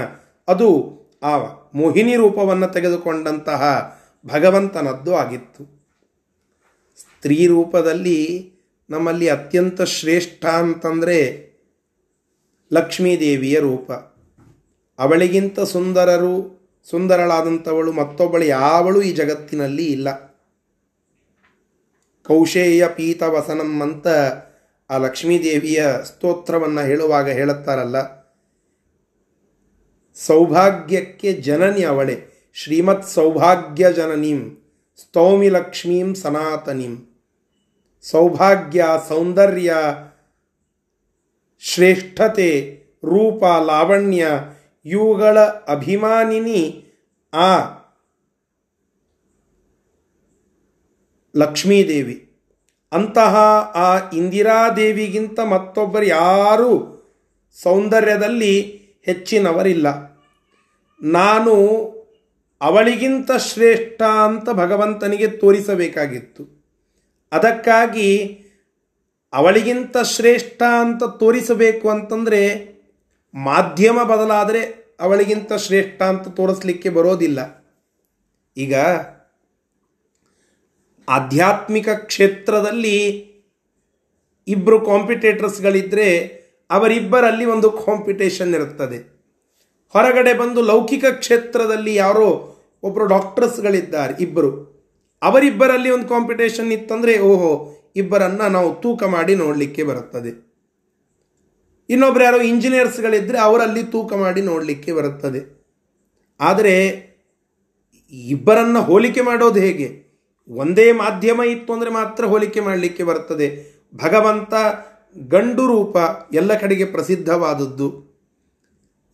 [0.47, 1.37] ಅದು ಆ
[1.73, 3.61] ಮೋಹಿನಿ ರೂಪವನ್ನು ತೆಗೆದುಕೊಂಡಂತಹ
[4.25, 5.63] ಭಗವಂತನದ್ದು ಆಗಿತ್ತು.
[6.99, 8.51] ಸ್ತ್ರೀ ರೂಪದಲ್ಲಿ
[8.89, 11.47] ನಮ್ಮಲ್ಲಿ ಅತ್ಯಂತ ಶ್ರೇಷ್ಠ ಅಂತಂದರೆ
[12.73, 13.91] ಲಕ್ಷ್ಮೀದೇವಿಯ ರೂಪ.
[14.99, 16.57] ಅವಳಿಗಿಂತ ಸುಂದರರು,
[16.89, 20.27] ಸುಂದರಳಾದಂಥವಳು ಮತ್ತೊಬ್ಬಳು ಯಾವಳು ಈ ಜಗತ್ತಿನಲ್ಲಿ ಇಲ್ಲ.
[22.23, 24.07] ಕೌಶೇಯ ಪೀತವಸನಂ ಅಂತ
[24.89, 27.97] ಆ ಲಕ್ಷ್ಮೀದೇವಿಯ ಸ್ತೋತ್ರವನ್ನು ಹೇಳುವಾಗ ಹೇಳುತ್ತಾರಲ್ಲ,
[30.15, 34.57] ಸೌಭಾಗ್ಯಕ್ಕೆ ಜನನಿ ಅವಳೆ, ಶ್ರೀಮತ್ ಸೌಭಾಗ್ಯ ಜನನೀಂ,
[35.01, 37.23] ಸ್ತೌಮಿ ಲಕ್ಷ್ಮೀಂ ಸನಾತನೀಂ.
[38.01, 39.73] ಸೌಭಾಗ್ಯ ಸೌಂದರ್ಯ
[41.59, 42.51] ಶ್ರೇಷ್ಠತೆ
[43.03, 44.27] ರೂಪ ಲಾವಣ್ಯ,
[44.85, 46.91] ಇವುಗಳ ಅಭಿಮಾನಿನಿ
[47.33, 47.49] ಆ
[51.35, 52.26] ಲಕ್ಷ್ಮೀದೇವಿ.
[52.93, 53.35] ಅಂತಹ
[53.75, 56.93] ಆ ಇಂದಿರಾದೇವಿಗಿಂತ ಮತ್ತೊಬ್ಬರು ಯಾರೂ
[57.63, 58.61] ಸೌಂದರ್ಯದಲ್ಲಿ
[59.05, 59.87] ಹೆಚ್ಚಿನವರಿಲ್ಲ.
[61.03, 61.53] ನಾನು
[62.61, 66.43] ಅವಳಿಗಿಂತ ಶ್ರೇಷ್ಠ ಅಂತ ಭಗವಂತನಿಗೆ ತೋರಿಸಬೇಕಾಗಿತ್ತು.
[67.31, 68.41] ಅದಕ್ಕಾಗಿ
[69.33, 72.41] ಅವಳಿಗಿಂತ ಶ್ರೇಷ್ಠ ಅಂತ ತೋರಿಸಬೇಕು ಅಂತಂದರೆ
[73.33, 74.61] ಮಾಧ್ಯಮ ಬದಲಾದರೆ
[74.99, 77.65] ಅವಳಿಗಿಂತ ಶ್ರೇಷ್ಠ ಅಂತ ತೋರಿಸ್ಲಿಕ್ಕೆ ಬರೋದಿಲ್ಲ.
[78.57, 78.75] ಈಗ
[81.09, 83.27] ಆಧ್ಯಾತ್ಮಿಕ ಕ್ಷೇತ್ರದಲ್ಲಿ
[84.47, 86.27] ಇಬ್ಬರು ಕಾಂಪಿಟೇಟರ್ಸ್ಗಳಿದ್ದರೆ
[86.71, 89.17] ಅವರಿಬ್ಬರಲ್ಲಿ ಒಂದು ಕಾಂಪಿಟೇಷನ್ ಇರುತ್ತದೆ.
[89.89, 94.77] ಹೊರಗಡೆ ಬಂದು ಲೌಕಿಕ ಕ್ಷೇತ್ರದಲ್ಲಿ ಯಾರೋ ಒಬ್ಬರು ಡಾಕ್ಟರ್ಸ್ಗಳಿದ್ದಾರೆ ಇಬ್ಬರು
[95.21, 100.47] ಅವರಿಬ್ಬರಲ್ಲಿ ಒಂದು ಕಾಂಪಿಟೇಷನ್ ಇತ್ತಂದರೆ, ಓಹೋ, ಇಬ್ಬರನ್ನು ನಾವು ತೂಕ ಮಾಡಿ ನೋಡಲಿಕ್ಕೆ ಬರುತ್ತದೆ.
[101.89, 105.65] ಇನ್ನೊಬ್ರು ಯಾರೋ ಇಂಜಿನಿಯರ್ಸ್ಗಳಿದ್ದರೆ ಅವರಲ್ಲಿ ತೂಕ ಮಾಡಿ ನೋಡಲಿಕ್ಕೆ ಬರುತ್ತದೆ.
[106.39, 107.07] ಆದರೆ,
[108.11, 110.06] ಇಬ್ಬರನ್ನು ಹೋಲಿಕೆ ಮಾಡೋದು ಹೇಗೆ?
[110.49, 113.77] ಒಂದೇ ಮಾಧ್ಯಮ ಇತ್ತು ಅಂದರೆ ಮಾತ್ರ ಹೋಲಿಕೆ ಮಾಡಲಿಕ್ಕೆ ಬರ್ತದೆ.
[113.95, 114.53] ಭಗವಂತ
[115.17, 115.97] ಗಂಡು ರೂಪ
[116.33, 118.07] ಎಲ್ಲ ಕಡೆಗೆ ಪ್ರಸಿದ್ಧವಾದದ್ದು.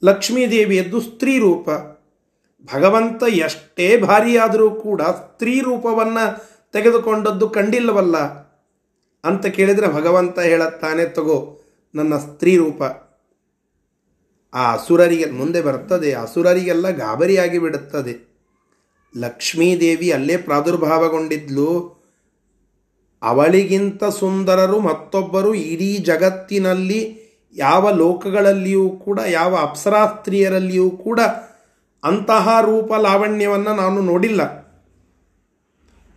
[0.03, 1.69] ಲಕ್ಷ್ಮೀದೇವಿಯದ್ದು ಸ್ತ್ರೀ ರೂಪ.
[2.75, 8.17] ಭಗವಂತ ಎಷ್ಟೇ ಭಾರಿಯಾದರೂ ಕೂಡ ಸ್ತ್ರೀ ರೂಪವನ್ನು ತೆಗೆದುಕೊಂಡದ್ದು ಕಂಡಿಲ್ಲವಲ್ಲ.
[9.23, 11.61] ಅಂತ ಕೇಳಿದರೆ ಭಗವಂತ ಹೇಳುತ್ತಾನೆ, ತಗೋ,
[11.95, 12.83] ನನ್ನ ಸ್ತ್ರೀ ರೂಪ.
[14.53, 16.13] ಆ ಅಸುರರಿಗೆ ಮುಂದೆ ಬರ್ತದೆ.
[16.13, 18.32] ಅಸುರರಿಗೆಲ್ಲ ಗಾಬರಿಯಾಗಿ ಬಿಡುತ್ತದೆ.
[19.15, 22.03] ಲಕ್ಷ್ಮೀದೇವಿ ಅಲ್ಲೇ ಪ್ರಾದುರ್ಭಾವಗೊಂಡಿದ್ಲು.
[23.21, 27.19] ಅವಳಿಗಿಂತ ಸುಂದರರು ಮತ್ತೊಬ್ಬರು ಇಡೀ ಜಗತ್ತಿನಲ್ಲಿ
[27.55, 31.19] ಯಾವ ಲೋಕಗಳಲ್ಲಿಯೂ ಕೂಡ, ಯಾವ ಅಪ್ಸರಾಸ್ತ್ರೀಯರಲ್ಲಿಯೂ ಕೂಡ
[32.03, 34.63] ಅಂತಹ ರೂಪ ಲಾವಣ್ಯವನ್ನು ನಾನು ನೋಡಿಲ್ಲ.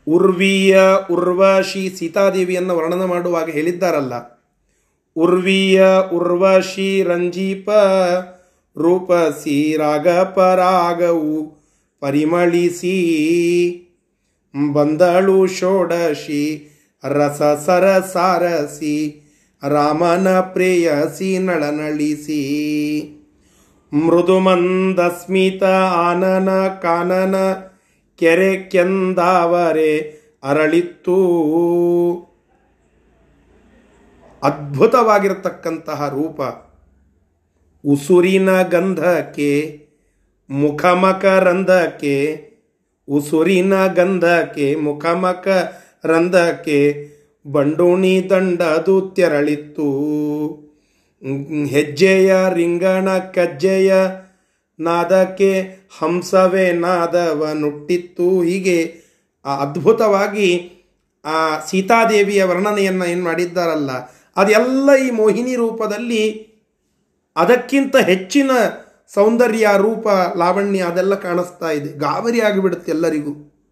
[0.07, 0.81] ಉರ್ವೀಯ
[1.11, 4.15] ಉರ್ವಶಿ ಸೀತಾದೇವಿಯನ್ನು ವರ್ಣನ ಮಾಡುವಾಗ ಹೇಳಿದ್ದಾರಲ್ಲ,
[5.17, 7.69] ಉರ್ವೀಯ ಉರ್ವಶಿ ರಂಜೀಪ
[8.79, 11.56] ರೂಪಸಿ ರಾಗಪರಾಗವು
[12.01, 12.97] ಪರಿಮಳಿಸಿ
[14.73, 16.73] ಬಂದಳು ಷೋಡಶಿ
[17.09, 19.23] ರಸ ಸರ ಸಾರಸಿ
[19.69, 22.43] ರಾಮನ ಪ್ರೇಯಸಿ ನಳನಳಿಸಿ.
[23.93, 25.63] ಮೃದು ಮಂದಸ್ಮಿತ
[25.95, 27.53] ಆನನ ಕಾನನ
[28.17, 29.99] ಕೆರೆ ಕೆಂದಾವರೆ
[30.45, 31.17] ಅರಳಿತ್ತು.
[34.43, 36.41] ಅದ್ಭುತವಾಗಿರತಕ್ಕಂತಹ ರೂಪ.
[37.87, 39.86] ಉಸುರಿನ ಗಂಧಕ್ಕೆ
[40.51, 42.17] ಮುಖಮಕ ರಂಧಕ್ಕೆ
[43.09, 45.49] ಉಸುರಿನ ಗಂಧಕ್ಕೆ, ಮುಖಮಕ
[46.05, 46.79] ರಂಧಕ್ಕೆ
[47.47, 49.89] ಬಂಡೋಣಿ ದಂಡದು ತೆರಳಿತ್ತು.
[51.71, 53.93] ಹೆಜ್ಜೆಯ ರಿಂಗಣ ಕಜ್ಜೆಯ
[54.79, 55.51] ನಾದಕ್ಕೆ
[55.99, 58.29] ಹಂಸವೇ ನಾದವ ನುಟ್ಟಿತ್ತು.
[58.43, 58.79] ಹೀಗೆ
[59.45, 60.49] ಅದ್ಭುತವಾಗಿ
[61.25, 63.91] ಆ ಸೀತಾದೇವಿಯ ವರ್ಣನೆಯನ್ನು ಏನು ಮಾಡಿದ್ದಾರಲ್ಲ,
[64.37, 66.25] ಅದೆಲ್ಲ ಈ ಮೋಹಿನಿ ರೂಪದಲ್ಲಿ
[67.37, 68.51] ಅದಕ್ಕಿಂತ ಹೆಚ್ಚಿನ
[69.15, 71.99] ಸೌಂದರ್ಯ, ರೂಪ, ಲಾವಣ್ಯ ಅದೆಲ್ಲ ಕಾಣಿಸ್ತಾ ಇದೆ.
[71.99, 73.63] ಗಾಬರಿ ಆಗಿಬಿಡುತ್ತೆ ಎಲ್ಲರಿಗೂ.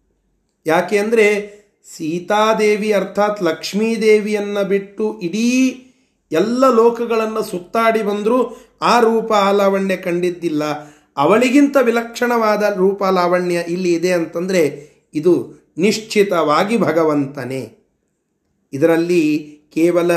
[0.65, 1.55] ಯಾಕೆ ಅಂದರೆ
[1.95, 5.81] ಸೀತಾದೇವಿ ಅರ್ಥಾತ್ ಲಕ್ಷ್ಮೀದೇವಿಯನ್ನು ಬಿಟ್ಟು ಇಡೀ
[6.31, 10.63] ಎಲ್ಲ ಲೋಕಗಳನ್ನು ಸುತ್ತಾಡಿ ಬಂದರೂ ಆ ರೂಪ, ಆ ಲಾವಣ್ಯ ಕಂಡಿದ್ದಿಲ್ಲ.
[11.17, 17.77] ಅವಳಿಗಿಂತ ವಿಲಕ್ಷಣವಾದ ರೂಪ, ಲಾವಣ್ಯ ಇಲ್ಲಿ ಇದೆ ಅಂತಂದರೆ ಇದು ನಿಶ್ಚಿತವಾಗಿ ಭಗವಂತನೇ.
[18.73, 19.23] ಇದರಲ್ಲಿ
[19.73, 20.11] ಕೇವಲ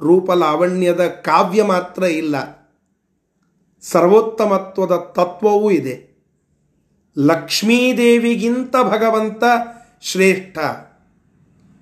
[0.00, 2.61] ರೂಪ, ಲಾವಣ್ಯದ ಕಾವ್ಯ ಮಾತ್ರ ಇಲ್ಲ.
[3.82, 6.12] ಸರ್ವೋತ್ತಮತ್ವದ ತತ್ವವೂ ಇದೆ.
[7.18, 9.44] ಲಕ್ಷ್ಮೀದೇವಿಗಿಂತ ಭಗವಂತ
[10.02, 10.58] ಶ್ರೇಷ್ಠ.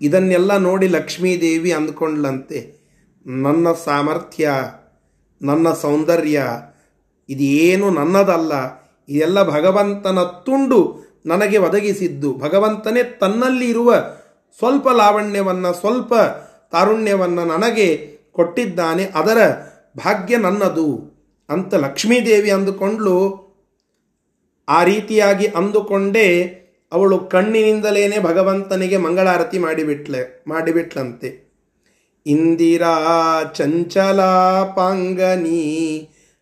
[0.03, 2.81] ಇದನ್ನೆಲ್ಲ ನೋಡಿ ಲಕ್ಷ್ಮೀದೇವಿ ಅಂದ್ಕೊಂಡ್ಲಂತೆ
[3.27, 4.51] ನನ್ನ ಸಾಮರ್ಥ್ಯ,
[5.43, 6.47] ನನ್ನ ಸೌಂದರ್ಯ,
[7.29, 8.53] ಇದೇನು ನನ್ನದಲ್ಲ.
[9.09, 12.35] ಇದೆಲ್ಲ ಭಗವಂತನ ತುಂಡು ನನಗೆ ಒದಗಿಸಿದ್ದು.
[12.35, 13.95] ಭಗವಂತನೇ ತನ್ನಲ್ಲಿ ಇರುವ
[14.59, 16.15] ಸ್ವಲ್ಪ ಲಾವಣ್ಯವನ್ನು, ಸ್ವಲ್ಪ
[16.73, 19.05] ತಾರುಣ್ಯವನ್ನು ನನಗೆ ಕೊಟ್ಟಿದ್ದಾನೆ.
[19.05, 19.39] ಅದರ
[19.97, 21.20] ಭಾಗ್ಯ ನನ್ನದು.
[21.51, 23.51] ಅಂತ ಲಕ್ಷ್ಮೀದೇವಿ ಅಂದುಕೊಂಡ್ಲು
[24.69, 26.57] ಆ ರೀತಿಯಾಗಿ ಅಂದುಕೊಂಡೇ
[26.93, 31.51] ಅವಳು ಕಣ್ಣಿನಿಂದಲೇನೆ ಭಗವಂತನಿಗೆ ಮಂಗಳಾರತಿ ಮಾಡಿಬಿಟ್ಲೆ, ಮಾಡಿಬಿಟ್ಲಂತೆ.
[32.27, 32.97] ಇಂದಿರಾ
[33.55, 34.49] ಚಂಚಲಾಪಾಂಗನಿ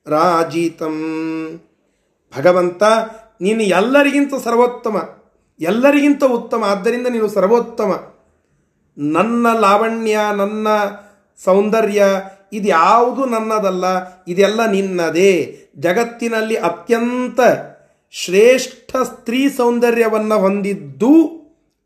[0.07, 0.97] ರಾಜಿತಂ.
[2.39, 2.83] ಭಗವಂತ,
[3.41, 4.97] ನೀನು ಎಲ್ಲರಿಗಿಂತ ಸರ್ವೋತ್ತಮ,
[5.61, 7.91] ಎಲ್ಲರಿಗಿಂತ ಉತ್ತಮ, ಆದ್ದರಿಂದ ನೀನು ಸರ್ವೋತ್ತಮ.
[8.99, 10.69] ನನ್ನ ಲಾವಣ್ಯ, ನನ್ನ
[11.45, 12.05] ಸೌಂದರ್ಯ
[12.53, 13.85] ಇದ್ಯಾವುದು ನನ್ನದಲ್ಲ,
[14.29, 15.59] ಇದೆಲ್ಲ ನಿನ್ನದೇ.
[15.79, 17.41] ಜಗತ್ತಿನಲ್ಲಿ ಅತ್ಯಂತ
[18.11, 21.39] ಶ್ರೇಷ್ಠ ಸ್ತ್ರೀ ಸೌಂದರ್ಯವನ್ನು ಹೊಂದಿದ್ದು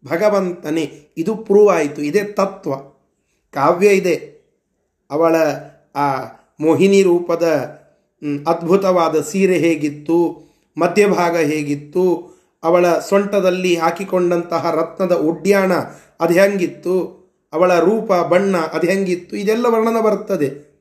[0.07, 1.07] ಭಗವಂತನೇ.
[1.17, 2.03] ಇದು ಪ್ರೂವ್ ಆಯಿತು.
[2.03, 2.77] ಇದೇ ತತ್ವ.
[3.53, 4.33] ಕಾವ್ಯ ಇದೆ.
[5.11, 5.37] ಅವಳ
[5.95, 6.25] ಆ
[6.61, 7.43] ಮೋಹಿನಿ ರೂಪದ
[8.47, 10.43] ಅದ್ಭುತವಾದ ಸೀರೆ ಹೇಗಿತ್ತು,
[10.79, 15.73] ಮಧ್ಯಭಾಗ ಹೇಗಿತ್ತು, ಅವಳ ಸೊಂಟದಲ್ಲಿ ಹಾಕಿಕೊಂಡಂತಹ ರತ್ನದ ಉಡ್ಯಾಣ
[16.21, 17.22] ಅದು ಹೆಂಗಿತ್ತು
[17.53, 19.37] ಅವಳ ರೂಪ, ಬಣ್ಣ, ಅದು ಹೆಂಗಿತ್ತು?
[19.37, 20.73] ಇದೆಲ್ಲ ವರ್ಣನ ಬರ್ತದೆ.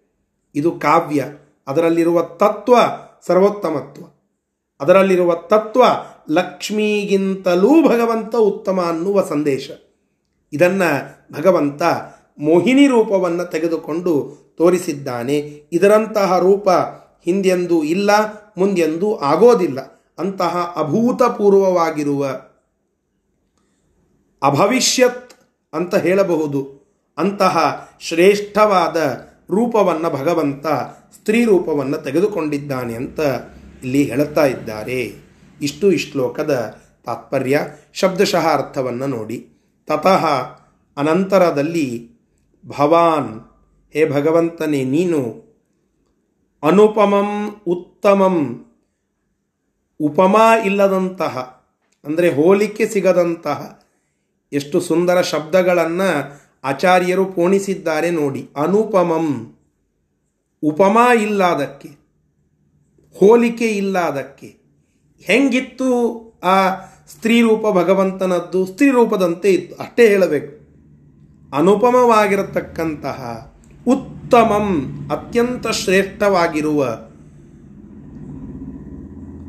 [0.55, 1.25] ಇದು ಕಾವ್ಯ.
[1.67, 2.75] ಅದರಲ್ಲಿರುವ ತತ್ವ
[3.27, 4.05] ಸರ್ವೋತ್ತಮತ್ವ.
[4.81, 5.83] ಅದರಲ್ಲಿರುವ ತತ್ವ
[6.29, 9.71] ಲಕ್ಷ್ಮಿಗಿಂತಲೂ ಭಗವಂತ ಉತ್ತಮ ಅನ್ನುವ ಸಂದೇಶ.
[10.53, 11.83] ಇದನ್ನು ಭಗವಂತ
[12.39, 15.63] ಮೋಹಿನಿ ರೂಪವನ್ನು ತೆಗೆದುಕೊಂಡು ತೋರಿಸಿದ್ದಾನೆ.
[15.71, 16.69] ಇದರಂತಹ ರೂಪ
[17.25, 18.11] ಹಿಂದೆಂದೂ ಇಲ್ಲ,
[18.57, 19.79] ಮುಂದೆಂದೂ ಆಗೋದಿಲ್ಲ.
[20.19, 22.27] ಅಂತಹ ಅಭೂತಪೂರ್ವವಾಗಿರುವ
[24.43, 25.30] ಅಭವಿಷ್ಯತ್
[25.73, 26.81] ಅಂತ ಹೇಳಬಹುದು.
[27.17, 28.97] ಅಂತಹ ಶ್ರೇಷ್ಠವಾದ
[29.49, 30.67] ರೂಪವನ್ನು ಭಗವಂತ
[31.13, 33.19] ಸ್ತ್ರೀ ರೂಪವನ್ನು ತೆಗೆದುಕೊಂಡಿದ್ದಾನೆ ಅಂತ
[33.83, 35.15] ಇಲ್ಲಿ ಹೇಳುತ್ತಾ ಇದ್ದಾರೆ.
[35.61, 37.59] ಇಷ್ಟು ಈ ಶ್ಲೋಕದ ತಾತ್ಪರ್ಯ.
[37.93, 39.47] ಶಬ್ದಶಃ ಅರ್ಥವನ್ನು ನೋಡಿ.
[39.87, 40.25] ತತಃ
[40.97, 42.11] ಅನಂತರದಲ್ಲಿ
[42.67, 43.41] ಭವಾನ್,
[43.91, 45.51] ಹೇ ಭಗವಂತನೇ, ನೀನು
[46.63, 48.65] ಅನುಪಮಂ ಉತ್ತಮಂ,
[49.99, 51.63] ಉಪಮಾ ಇಲ್ಲದಂತಹ,
[52.05, 53.80] ಅಂದರೆ ಹೋಲಿಕೆ ಸಿಗದಂತಹ
[54.53, 58.49] ಎಷ್ಟು ಸುಂದರ ಶಬ್ದಗಳನ್ನು ಆಚಾರ್ಯರು ಪೋಣಿಸಿದ್ದಾರೆ ನೋಡಿ.
[58.57, 59.55] ಅನುಪಮಂ.
[60.63, 61.87] ಉಪಮಾ ಇಲ್ಲ ಅದಕ್ಕೆ
[63.19, 64.57] ಹೋಲಿಕೆ ಇಲ್ಲ ಅದಕ್ಕೆ
[65.21, 65.87] ಹೆಂಗಿತ್ತು
[66.43, 66.75] ಆ
[67.07, 68.65] ಸ್ತ್ರೀ ರೂಪ ಭಗವಂತನದ್ದು?
[68.65, 69.83] ಸ್ತ್ರೀ ರೂಪದಂತೆ ಇತ್ತು.
[69.83, 70.61] ಅಷ್ಟೇ ಹೇಳಬೇಕು.
[71.57, 73.51] ಅನುಪಮವಾಗಿರತಕ್ಕಂತಹ
[73.87, 76.83] ಉತ್ತಮಂ, ಅತ್ಯಂತ ಶ್ರೇಷ್ಠವಾಗಿರುವ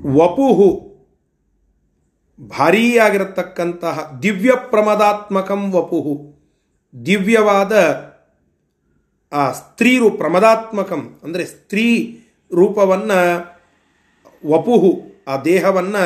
[0.07, 0.92] ವಪುಹು
[2.43, 6.15] ಭಾರೀಯಾಗಿರತಕ್ಕಂತಹ ದಿವ್ಯ ಪ್ರಮದಾತ್ಮಕಂ ವಪುಹು.
[7.07, 7.73] ದಿವ್ಯವಾದ
[9.33, 12.19] ಆ ಸ್ತ್ರೀರು ಪ್ರಮದಾತ್ಮಕಂ, ಅಂದರೆ ಸ್ತ್ರೀ
[12.55, 13.19] ರೂಪವನ್ನು
[14.47, 16.05] ವಪುಹು, ಆ ದೇಹವನ್ನು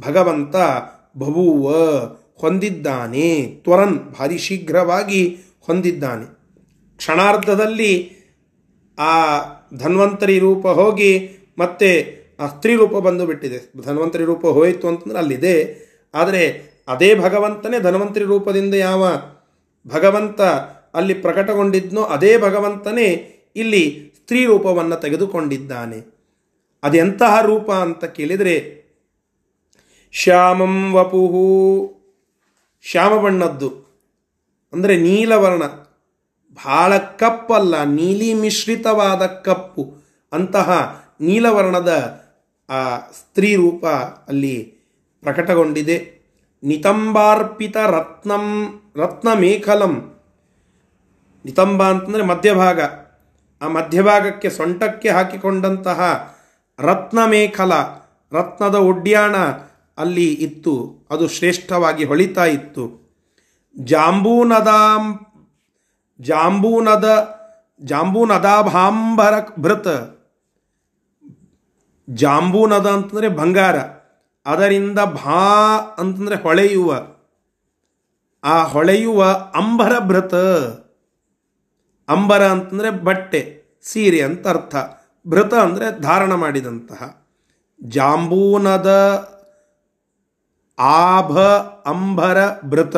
[0.00, 0.56] ಭಗವಂತ
[1.18, 1.72] ಬಭುವ
[2.36, 6.24] ಹೊಂದಿದ್ದಾನೆ, ತ್ವರನ್, ಭಾರಿ ಶೀಘ್ರವಾಗಿ ಹೊಂದಿದ್ದಾನೆ.
[6.96, 8.10] ಕ್ಷಣಾರ್ಧದಲ್ಲಿ
[8.98, 9.38] ಆ
[9.74, 11.12] ಧನ್ವಂತರಿ ರೂಪ ಹೋಗಿ
[11.58, 13.82] ಮತ್ತೆ ಆ ಸ್ತ್ರೀ ರೂಪ ಬಂದು ಬಿಟ್ಟಿದೆ.
[13.82, 15.54] ಧನ್ವಂತರಿ ರೂಪ ಹೋಯಿತು ಅಂತಂದ್ರೆ ಅಲ್ಲಿದೆ.
[16.14, 19.06] ಆದರೆ ಅದೇ ಭಗವಂತನೇ ಧನ್ವಂತರಿ ರೂಪದಿಂದ ಯಾವ
[19.86, 20.40] ಭಗವಂತ
[20.94, 23.06] ಅಲ್ಲಿ ಪ್ರಕಟಗೊಂಡಿದ್ನೋ ಅದೇ ಭಗವಂತನೇ
[23.56, 26.14] ಇಲ್ಲಿ ಸ್ತ್ರೀ ರೂಪವನ್ನು ತೆಗೆದುಕೊಂಡಿದ್ದಾನೆ.
[26.82, 28.84] ಅದೆಂತಹ ರೂಪ ಅಂತ ಕೇಳಿದರೆ
[30.12, 31.46] ಶ್ಯಾಮಂ ವಪುಹು.
[32.82, 33.68] ಶ್ಯಾಮ ಬಣ್ಣದ್ದು.
[34.72, 35.62] ಅಂದರೆ ನೀಲವರ್ಣ.
[36.64, 39.94] ಭಾಳ ಕಪ್ಪಲ್ಲ, ನೀಲಿ ಮಿಶ್ರಿತವಾದ ಕಪ್ಪು.
[40.32, 40.68] ಅಂತಹ
[41.20, 42.23] ನೀಲವರ್ಣದ
[42.70, 43.86] ಆ ಸ್ತ್ರೀ ರೂಪ
[44.28, 44.74] ಅಲ್ಲಿ
[45.20, 46.14] ಪ್ರಕಟಗೊಂಡಿದೆ.
[46.62, 50.14] ನಿತಂಬಾರ್ಪಿತ ರತ್ನಂ, ರತ್ನಮೇಖಲಂ.
[51.44, 52.80] ನಿತಂಬ ಅಂತಂದರೆ ಮಧ್ಯಭಾಗ.
[53.62, 56.34] ಆ ಮಧ್ಯಭಾಗಕ್ಕೆ ಸೊಂಟಕ್ಕೆ ಹಾಕಿಕೊಂಡಂತಹ
[56.78, 57.72] ರತ್ನಮೇಖಲ,
[58.32, 59.36] ರತ್ನದ ಒಡ್ಯಾಣ
[59.98, 61.06] ಅಲ್ಲಿ ಇತ್ತು.
[61.10, 63.04] ಅದು ಶ್ರೇಷ್ಠವಾಗಿ ಹೊಳಿತಾ ಇತ್ತು.
[63.78, 65.26] ಜಾಂಬೂನದಾಂ,
[66.20, 67.34] ಜಾಂಬೂನದ
[67.82, 70.13] ಜಾಂಬೂನದಾಭಾಂಬರ ಭೃತ.
[72.10, 73.76] ಜಾಂಬೂನದ ಅಂತಂದರೆ ಬಂಗಾರ.
[74.46, 77.06] ಅದರಿಂದ ಭಾ ಅಂತಂದರೆ ಹೊಳೆಯುವ.
[78.44, 80.34] ಆ ಹೊಳೆಯುವ ಅಂಬರ ಭೃತ.
[82.08, 84.76] ಅಂಬರ ಅಂತಂದರೆ ಬಟ್ಟೆ, ಸೀರೆ ಅಂತ ಅರ್ಥ.
[85.28, 87.26] ಭೃತ ಅಂದರೆ ಧಾರಣ ಮಾಡಿದಂತಹ.
[87.82, 88.90] ಜಾಂಬೂನದ
[90.78, 91.38] ಆಭ
[91.86, 92.96] ಅಂಬರ ಭೃತ.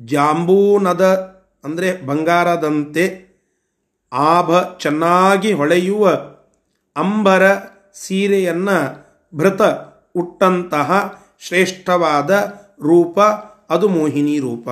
[0.00, 1.04] ಜಾಂಬೂನದ
[1.64, 3.26] ಅಂದರೆ ಬಂಗಾರದಂತೆ
[4.12, 6.08] ಆಭ ಚೆನ್ನಾಗಿ ಹೊಳೆಯುವ
[6.96, 7.42] ಅಂಬರ
[7.96, 9.62] ಸೀರೆಯನ್ನು ಭೃತ
[10.14, 13.20] ಉಟ್ಟಂತಹ ಶ್ರೇಷ್ಠವಾದ ರೂಪ,
[13.70, 14.68] ಅದು ಮೋಹಿನಿ ರೂಪ.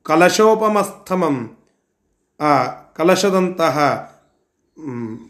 [0.03, 1.57] ಕಲಶೋಪಮಸ್ಥಮಂ,
[2.39, 4.09] ಆ ಕಲಶದಂತಹ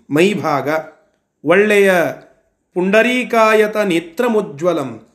[0.10, 0.70] ಮೈಭಾಗ
[1.44, 1.94] ಒಳ್ಳೆಯ
[2.74, 5.08] ಪುಂಡರೀಕಾಯತ ನೇತ್ರಮುಜ್ವಲಂ,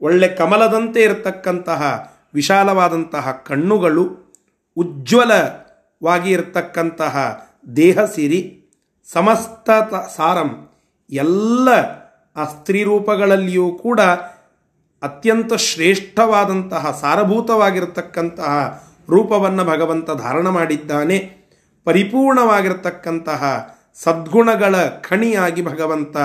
[0.00, 4.34] ಒಳ್ಳೆ ಕಮಲದಂತೆ ಇರತಕ್ಕಂತಹ ವಿಶಾಲವಾದಂತಹ ಕಣ್ಣುಗಳು,
[4.76, 8.70] ಉಜ್ವಲವಾಗಿ ಇರತಕ್ಕಂತಹ ದೇಹ ಸಿರಿ
[9.12, 9.70] ಸಮಸ್ತ
[10.16, 10.68] ಸಾರಂ,
[11.10, 11.68] ಎಲ್ಲ
[12.36, 14.00] ಆ ಸ್ತ್ರೀ ರೂಪಗಳಲ್ಲಿಯೂ ಕೂಡ
[15.02, 21.41] ಅತ್ಯಂತ ಶ್ರೇಷ್ಠವಾದಂತಹ ಸಾರಭೂತವಾಗಿರತಕ್ಕಂತಹ ರೂಪವನ್ನು ಭಗವಂತ ಧಾರಣ ಮಾಡಿದ್ದಾನೆ.
[21.84, 26.16] ಪರಿಪೂರ್ಣವಾಗಿರತಕ್ಕಂತಹ ಸದ್ಗುಣಗಳ ಖಣಿಯಾಗಿ ಭಗವಂತ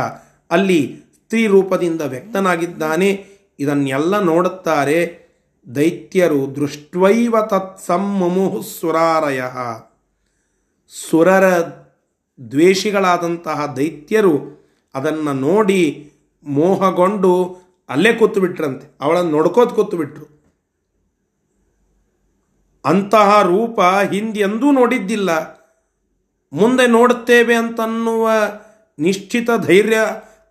[0.51, 3.25] ಅಲ್ಲಿ ಸ್ತ್ರೀ ರೂಪದಿಂದ ವ್ಯಕ್ತನಾಗಿದ್ದಾನೆ.
[3.59, 5.27] ಇದನ್ನೆಲ್ಲ ನೋಡುತ್ತಾರೆ.
[5.75, 9.41] ದೈತ್ಯರು ದೃಷ್ಟ್ವೈವ ತತ್ಸಮ್ಮುಹು ಸುರಾರಯ.
[11.09, 11.45] ಸುರರ
[12.51, 14.57] ದ್ವೇಷಿಗಳಾದಂತಹ ದೈತ್ಯರು
[14.95, 16.11] ಅದನ್ನು ನೋಡಿ
[16.43, 17.57] ಮೋಹಗೊಂಡು
[17.89, 19.73] ಅಲ್ಲೇ ಕೂತು ಬಿಟ್ರಂತೆ ಅವಳನ್ನು ನೋಡ್ಕೋತ
[22.87, 25.57] ಅಂತಹ ರೂಪ ಹಿಂದೆಂದೂ ನೋಡಿದ್ದಿಲ್ಲ.
[26.53, 28.29] ಮುಂದೆ ನೋಡುತ್ತೇವೆ ಅಂತನ್ನುವ
[28.99, 29.97] ನಿಶ್ಚಿತ ಧೈರ್ಯ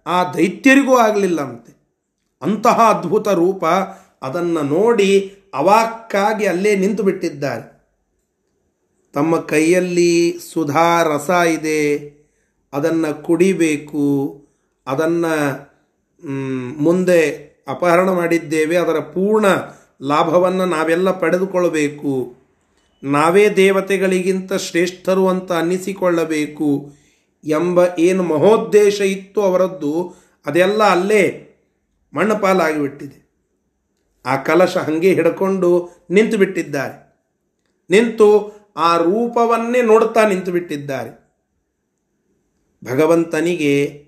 [0.06, 1.72] ಆ ದೈತ್ಯರಿಗೂ ಆಗಲಿಲ್ಲ ಅಂತೆ
[2.42, 3.64] ಅಂತಹ ಅದ್ಭುತ ರೂಪ
[4.22, 5.08] ಅದನ್ನು ನೋಡಿ
[5.54, 7.76] ಅವಾಕ್ಕಾಗಿ ಅಲ್ಲೇ ನಿಂತು ಬಿಟ್ಟಿದ್ದಾರೆ
[9.12, 11.82] ತಮ್ಮ ಕೈಯಲ್ಲಿ ಸುಧಾ ರಸ ಇದೆ.
[12.72, 14.04] ಅದನ್ನು ಕುಡಿಬೇಕು.
[14.86, 15.34] ಅದನ್ನು
[16.82, 17.20] ಮುಂದೆ
[17.68, 18.76] ಅಪಹರಣ ಮಾಡಿದ್ದೇವೆ.
[18.76, 19.46] ಅದರ ಪೂರ್ಣ
[20.02, 22.34] ಲಾಭವನ್ನು ನಾವೆಲ್ಲ ಪಡೆದುಕೊಳ್ಳಬೇಕು.
[23.02, 26.92] ನಾವೇ ದೇವತೆಗಳಿಗಿಂತ ಶ್ರೇಷ್ಠರು ಅಂತ ಅನ್ನಿಸಿಕೊಳ್ಳಬೇಕು
[27.44, 30.14] ಎಂಬ ಏನು ಮಹೋದ್ದೇಶ ಇತ್ತು ಅವರದ್ದು
[30.46, 31.48] ಅದೆಲ್ಲ ಅಲ್ಲೇ
[32.14, 33.26] ಮಣ್ಣಪಾಲಾಗಿಬಿಟ್ಟಿದೆ.
[34.26, 37.06] ಆ ಕಲಶ ಹಾಗೆ ಹಿಡ್ಕೊಂಡು ನಿಂತು ಬಿಟ್ಟಿದ್ದಾರೆ
[37.90, 41.26] ನಿಂತು ಆ ರೂಪವನ್ನೇ ನೋಡ್ತಾ ನಿಂತು ಬಿಟ್ಟಿದ್ದಾರೆ
[42.84, 44.06] ಭಗವಂತನಿಗೆ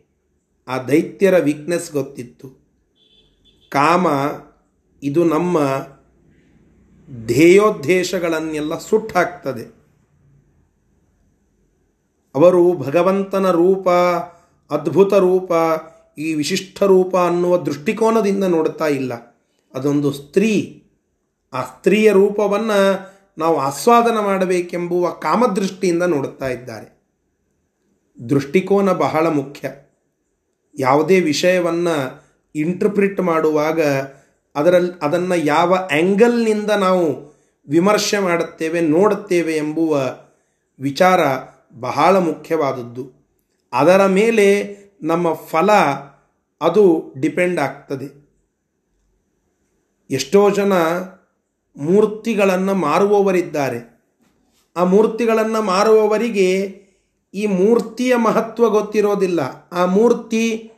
[0.69, 2.49] ಆ ದೈತ್ಯರ ವೀಕ್ನೆಸ್ ಗೊತ್ತಿತ್ತು.
[3.71, 4.09] ಕಾಮ
[5.03, 5.59] ಇದು ನಮ್ಮ
[7.27, 9.79] ಧ್ಯೇಯೋದ್ದೇಶಗಳನ್ನೆಲ್ಲ ಸುಟ್ಟಾಕ್ತದೆ
[12.35, 13.89] ಅವರು ಭಗವಂತನ ರೂಪ,
[14.71, 15.53] ಅದ್ಭುತ ರೂಪ,
[16.19, 19.15] ಈ ವಿಶಿಷ್ಟ ರೂಪ ಅನ್ನುವ ದೃಷ್ಟಿಕೋನದಿಂದ ನೋಡ್ತಾ ಇಲ್ಲ.
[19.75, 20.85] ಅದೊಂದು ಸ್ತ್ರೀ.
[21.53, 26.99] ಆ ಸ್ತ್ರೀಯ ರೂಪವನ್ನು ನಾವು ಆಸ್ವಾದನ ಮಾಡಬೇಕೆಂಬುವ ಕಾಮದೃಷ್ಟಿಯಿಂದ ನೋಡುತ್ತಾ ಇದ್ದಾರೆ.
[28.29, 29.71] ದೃಷ್ಟಿಕೋನ ಬಹಳ ಮುಖ್ಯ.
[30.79, 33.81] ಯಾವುದೇ ವಿಷಯವನ್ನು ಇಂಟರ್ಪ್ರಿಟ್ ಮಾಡುವಾಗ
[34.59, 37.35] ಅದರಲ್ಲಿ ಅದನ್ನು ಯಾವ ಆ್ಯಂಗಲ್ನಿಂದ ನಾವು
[37.69, 40.17] ವಿಮರ್ಶೆ ಮಾಡುತ್ತೇವೆ, ನೋಡುತ್ತೇವೆ ಎಂಬುವ
[40.81, 41.21] ವಿಚಾರ
[41.81, 43.13] ಬಹಳ ಮುಖ್ಯವಾದದ್ದು.
[43.73, 45.73] ಅದರ ಮೇಲೆ ನಮ್ಮ ಫಲ
[46.61, 48.29] ಅದು ಡಿಪೆಂಡ್ ಆಗ್ತದೆ.
[50.11, 50.73] ಎಷ್ಟೋ ಜನ
[51.77, 54.01] ಮೂರ್ತಿಗಳನ್ನು ಮಾರುವವರಿದ್ದಾರೆ.
[54.77, 56.83] ಆ ಮೂರ್ತಿಗಳನ್ನು ಮಾರುವವರಿಗೆ
[57.35, 59.69] ಈ ಮೂರ್ತಿಯ ಮಹತ್ವ ಗೊತ್ತಿರೋದಿಲ್ಲ.
[59.73, 60.73] ಆ ಮೂರ್ತಿ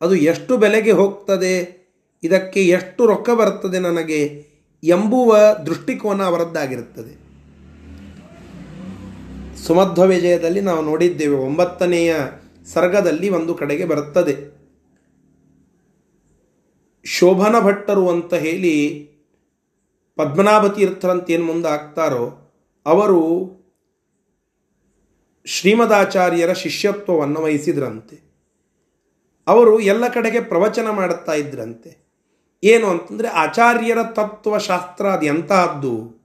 [0.00, 1.79] ಅದು ಎಷ್ಟು ಬೆಲೆಗೆ ಹೋಗ್ತದೆ?
[2.22, 4.46] ಇದಕ್ಕೆ ಎಷ್ಟು ರೊಕ್ಕ ಬರ್ತದೆ ನನಗೆ
[4.82, 7.20] ಎಂಬುವ ದೃಷ್ಟಿಕೋನ ಅವರದ್ದಾಗಿರುತ್ತದೆ.
[9.58, 12.16] ಸುಮಧ್ವ ವಿಜಯದಲ್ಲಿ ನಾವು ನೋಡಿದ್ದೇವೆ, ಒಂಬತ್ತನೆಯ
[12.66, 14.60] ಸರ್ಗದಲ್ಲಿ ಒಂದು ಕಡೆಗೆ ಬರುತ್ತದೆ.
[17.04, 19.08] ಶೋಭನ ಭಟ್ಟರು ಅಂತ ಹೇಳಿ
[20.16, 22.52] ಪದ್ಮನಾಭ ತೀರ್ಥರಂತ ಏನು ಮುಂದೆ ಆಗ್ತಾರೋ
[22.86, 23.50] ಅವರು
[25.44, 28.30] ಶ್ರೀಮದಾಚಾರ್ಯರ ಶಿಷ್ಯತ್ವವನ್ನು ವಹಿಸಿದ್ರಂತೆ.
[29.46, 32.09] ಅವರು ಎಲ್ಲ ಕಡೆಗೆ ಪ್ರವಚನ ಮಾಡುತ್ತಾ ಇದ್ರಂತೆ.
[32.62, 36.20] ಏನು ಅಂತಂದರೆ ಆಚಾರ್ಯರ ತತ್ವಶಾಸ್ತ್ರ ಅದು ಎಂತಹದ್ದು?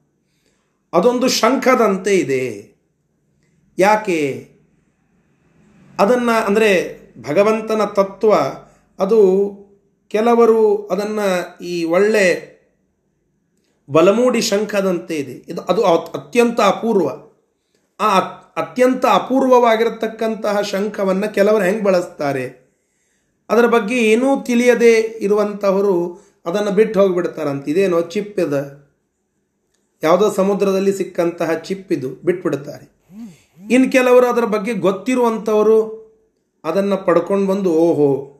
[0.93, 2.75] ಅದೊಂದು ಶಂಖದಂತೆ ಇದೆ.
[3.79, 4.49] ಯಾಕೆ?
[5.99, 8.33] ಅದನ್ನು ಅಂದರೆ ಭಗವಂತನ ತತ್ವ,
[8.99, 9.19] ಅದು
[10.07, 12.55] ಕೆಲವರು ಅದನ್ನು ಈ ಒಳ್ಳೆ
[13.89, 15.31] ಬಲಮೂಡಿ ಶಂಖದಂತೆ ಇದೆ.
[15.31, 17.09] ಇದು ಅದು ಅತ್ಯಂತ ಅಪೂರ್ವ.
[17.99, 18.19] ಆ
[18.55, 22.65] ಅತ್ಯಂತ ಅಪೂರ್ವವಾಗಿರತಕ್ಕಂತಹ ಶಂಖವನ್ನು ಕೆಲವರು ಹೆಂಗೆ ಬಳಸ್ತಾರೆ?
[23.49, 28.85] ಅದರ ಬಗ್ಗೆ ಏನೂ ತಿಳಿಯದೆ ಇರುವಂಥವರು ಅದನ್ನು ಬಿಟ್ಟು ಹೋಗಿಬಿಡ್ತಾರಂತ ಇದೇನೋ ಚಿಪ್ಪಿದ
[30.03, 32.95] ಯಾವುದೋ ಸಮುದ್ರದಲ್ಲಿ ಸಿಕ್ಕಂತಹ ಚಿಪ್ಪಿದು ಇದು ಬಿಟ್ಬಿಡ್ತಾರೆ
[33.71, 36.05] ಇನ್ನು ಕೆಲವರು ಅದರ ಬಗ್ಗೆ ಗೊತ್ತಿರುವಂಥವರು
[36.63, 38.31] ಅದನ್ನು ಪಡ್ಕೊಂಡು ಬಂದು, ಓಹೋ,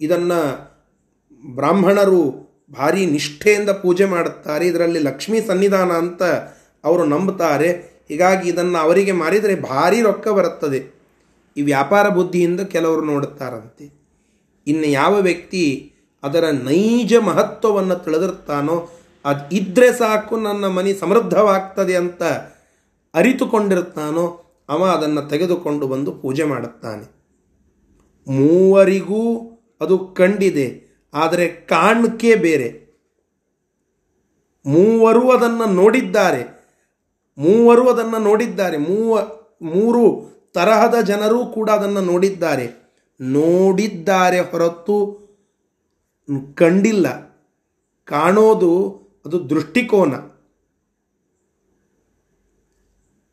[0.00, 0.72] ಇದನ್ನು
[1.54, 4.66] ಬ್ರಾಹ್ಮಣರು ಭಾರಿ ನಿಷ್ಠೆಯಿಂದ ಪೂಜೆ ಮಾಡುತ್ತಾರೆ.
[4.66, 6.22] ಇದರಲ್ಲಿ ಲಕ್ಷ್ಮೀ ಸನ್ನಿಧಾನ ಅಂತ
[6.84, 7.70] ಅವರು ನಂಬುತ್ತಾರೆ.
[8.08, 11.02] ಹೀಗಾಗಿ ಇದನ್ನು ಅವರಿಗೆ ಮಾರಿದರೆ ಭಾರಿ ರೊಕ್ಕ ಬರುತ್ತದೆ.
[11.56, 14.02] ಈ ವ್ಯಾಪಾರ ಬುದ್ಧಿಯಿಂದ ಕೆಲವರು ನೋಡುತ್ತಾರಂತೆ.
[14.66, 15.91] ಇನ್ನು ಯಾವ ವ್ಯಕ್ತಿ
[16.22, 18.88] ಅದರ ನೈಜ ಮಹತ್ವವನ್ನು ತಿಳಿದಿರ್ತಾನೋ,
[19.24, 22.22] ಅದು ಇದ್ದರೆ ಸಾಕು ನನ್ನ ಮನೆ ಸಮೃದ್ಧವಾಗ್ತದೆ ಅಂತ
[23.14, 27.04] ಅರಿತುಕೊಂಡಿರ್ತಾನೋ, ಅವ ಅದನ್ನು ತೆಗೆದುಕೊಂಡು ಬಂದು ಪೂಜೆ ಮಾಡುತ್ತಾನೆ.
[28.26, 29.22] ಮೂವರಿಗೂ
[29.80, 30.66] ಅದು ಕಂಡಿದೆ,
[31.14, 32.68] ಆದರೆ ಕಾಣಿಕೆ ಬೇರೆ.
[34.66, 36.42] ಮೂವರು ಅದನ್ನು ನೋಡಿದ್ದಾರೆ,
[37.38, 39.20] ಮೂವರು ಅದನ್ನು ನೋಡಿದ್ದಾರೆ, ಮೂವ,
[39.62, 40.02] ಮೂರು
[40.52, 42.66] ತರಹದ ಜನರೂ ಕೂಡ ಅದನ್ನು ನೋಡಿದ್ದಾರೆ.
[43.20, 45.21] ನೋಡಿದ್ದಾರೆ ಹೊರತು
[46.54, 47.32] ಕಂಡಿಲ್ಲ.
[48.04, 50.14] ಕಾಣೋದು ಅದು ದೃಷ್ಟಿಕೋನ.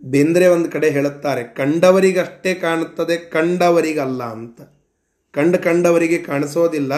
[0.04, 4.62] ಬೇಂದ್ರೆ ಒಂದು ಕಡೆ ಹೇಳುತ್ತಾರೆ, ಕಂಡವರಿಗಷ್ಟೇ ಕಾಣುತ್ತದೆ, ಕಂಡವರಿಗಲ್ಲ ಅಂತ.
[5.32, 6.93] ಕಂಡು ಕಂಡವರಿಗೆ ಕಾಣಿಸೋದಿಲ್ಲ,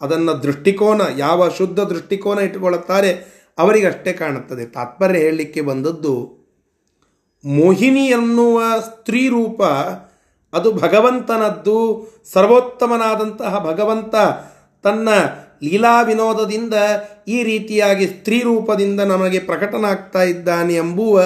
[0.00, 4.66] ಅದನ್ನು ದೃಷ್ಟಿಕೋನ, ಯಾವ ಶುದ್ಧ ದೃಷ್ಟಿಕೋನ ಇಟ್ಟುಕೊಳ್ಳುತ್ತಾರೆ, ಅವರಿಗಷ್ಟೇ ಕಾಣುತ್ತದೆ.
[4.66, 6.36] ತಾತ್ಪರ್ಯ ಹೇಳಲಿಕ್ಕೆ ಬಂದದ್ದು,
[7.44, 9.62] ಮೋಹಿನಿ ಎನ್ನುವ ಸ್ತ್ರೀ ರೂಪ
[10.52, 14.14] ಅದು ಭಗವಂತನದ್ದು, ಸರ್ವೋತ್ತಮನಾದಂತಹ ಭಗವಂತ
[14.82, 15.08] ತನ್ನ
[15.62, 16.74] ಲೀಲಾ ವಿನೋದದಿಂದ
[17.28, 21.22] ಈ ರೀತಿಯಾಗಿ ಸ್ತ್ರೀ ರೂಪದಿಂದ ನಮಗೆ ಪ್ರಕಟನಾಗ್ತಾ ಇದ್ದಾನೆ ಎಂಬುವ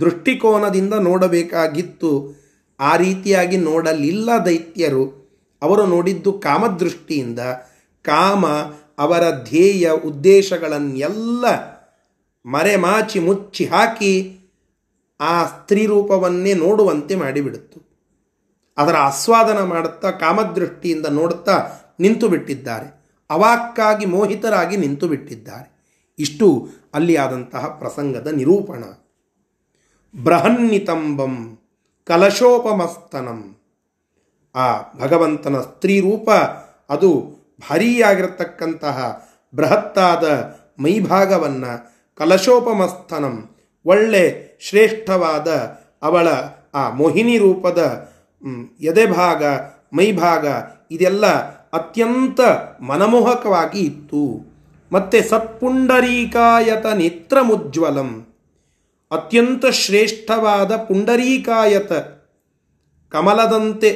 [0.00, 2.34] ದೃಷ್ಟಿಕೋನದಿಂದ ನೋಡಬೇಕಾಗಿತ್ತು.
[2.80, 5.26] ಆ ರೀತಿಯಾಗಿ ನೋಡಲಿಲ್ಲ ದೈತ್ಯರು.
[5.62, 7.38] ಅವರು ನೋಡಿದ್ದು ಕಾಮದೃಷ್ಟಿಯಿಂದ.
[8.02, 8.46] ಕಾಮ
[8.98, 11.44] ಅವರ ಧ್ಯೇಯ ಉದ್ದೇಶಗಳನ್ನೆಲ್ಲ
[12.46, 14.38] ಮರೆಮಾಚಿ ಮುಚ್ಚಿ ಹಾಕಿ
[15.20, 17.86] ಆ ಸ್ತ್ರೀ ರೂಪವನ್ನೇ ನೋಡುವಂತೆ ಮಾಡಿಬಿಡುತ್ತು.
[18.76, 21.70] ಅದರ ಆಸ್ವಾದನ ಮಾಡುತ್ತಾ ಕಾಮದೃಷ್ಟಿಯಿಂದ ನೋಡುತ್ತಾ
[22.00, 22.86] ನಿಂತು ಬಿಟ್ಟಿದ್ದಾರೆ
[23.30, 25.76] ಅವಾಕ್ಕಾಗಿ ಮೋಹಿತರಾಗಿ ನಿಂತು ಬಿಟ್ಟಿದ್ದಾರೆ
[26.18, 28.84] ಇಷ್ಟು ಅಲ್ಲಿ ಆದಂತಹ ಪ್ರಸಂಗದ ನಿರೂಪಣ.
[30.24, 31.58] ಬೃಹನ್ನಿತಂಬಂ
[32.04, 33.56] ಕಲಶೋಪಮಸ್ತನಂ.
[34.54, 34.66] ಆ
[34.98, 36.30] ಭಗವಂತನ ಸ್ತ್ರೀ ರೂಪ
[36.90, 40.24] ಅದು ಭಾರೀಯಾಗಿರತಕ್ಕಂತಹ ಬೃಹತ್ತಾದ
[40.78, 45.48] ಮೈಭಾಗವನ್ನು ಕಲಶೋಪಮಸ್ತನಂ, ಒಳ್ಳೆ ಶ್ರೇಷ್ಠವಾದ
[46.02, 46.28] ಅವಳ
[46.74, 48.08] ಆ ಮೋಹಿನಿ ರೂಪದ
[48.80, 49.44] ಎದೆಭಾಗ,
[49.92, 50.46] ಮೈಭಾಗ,
[50.90, 52.40] ಇದೆಲ್ಲ ಅತ್ಯಂತ
[52.80, 54.24] ಮನಮೋಹಕವಾಗಿ ಇತ್ತು.
[54.92, 56.86] ಮತ್ತೆ ಸತ್ಪುಂಡರೀಕಾಯತ
[57.42, 58.10] ಮುಜ್ವಲಂ
[59.10, 61.92] ಅತ್ಯಂತ ಶ್ರೇಷ್ಠವಾದ ಪುಂಡರೀಕಾಯತ.
[63.12, 63.90] ಕಮಲದಂತೆ,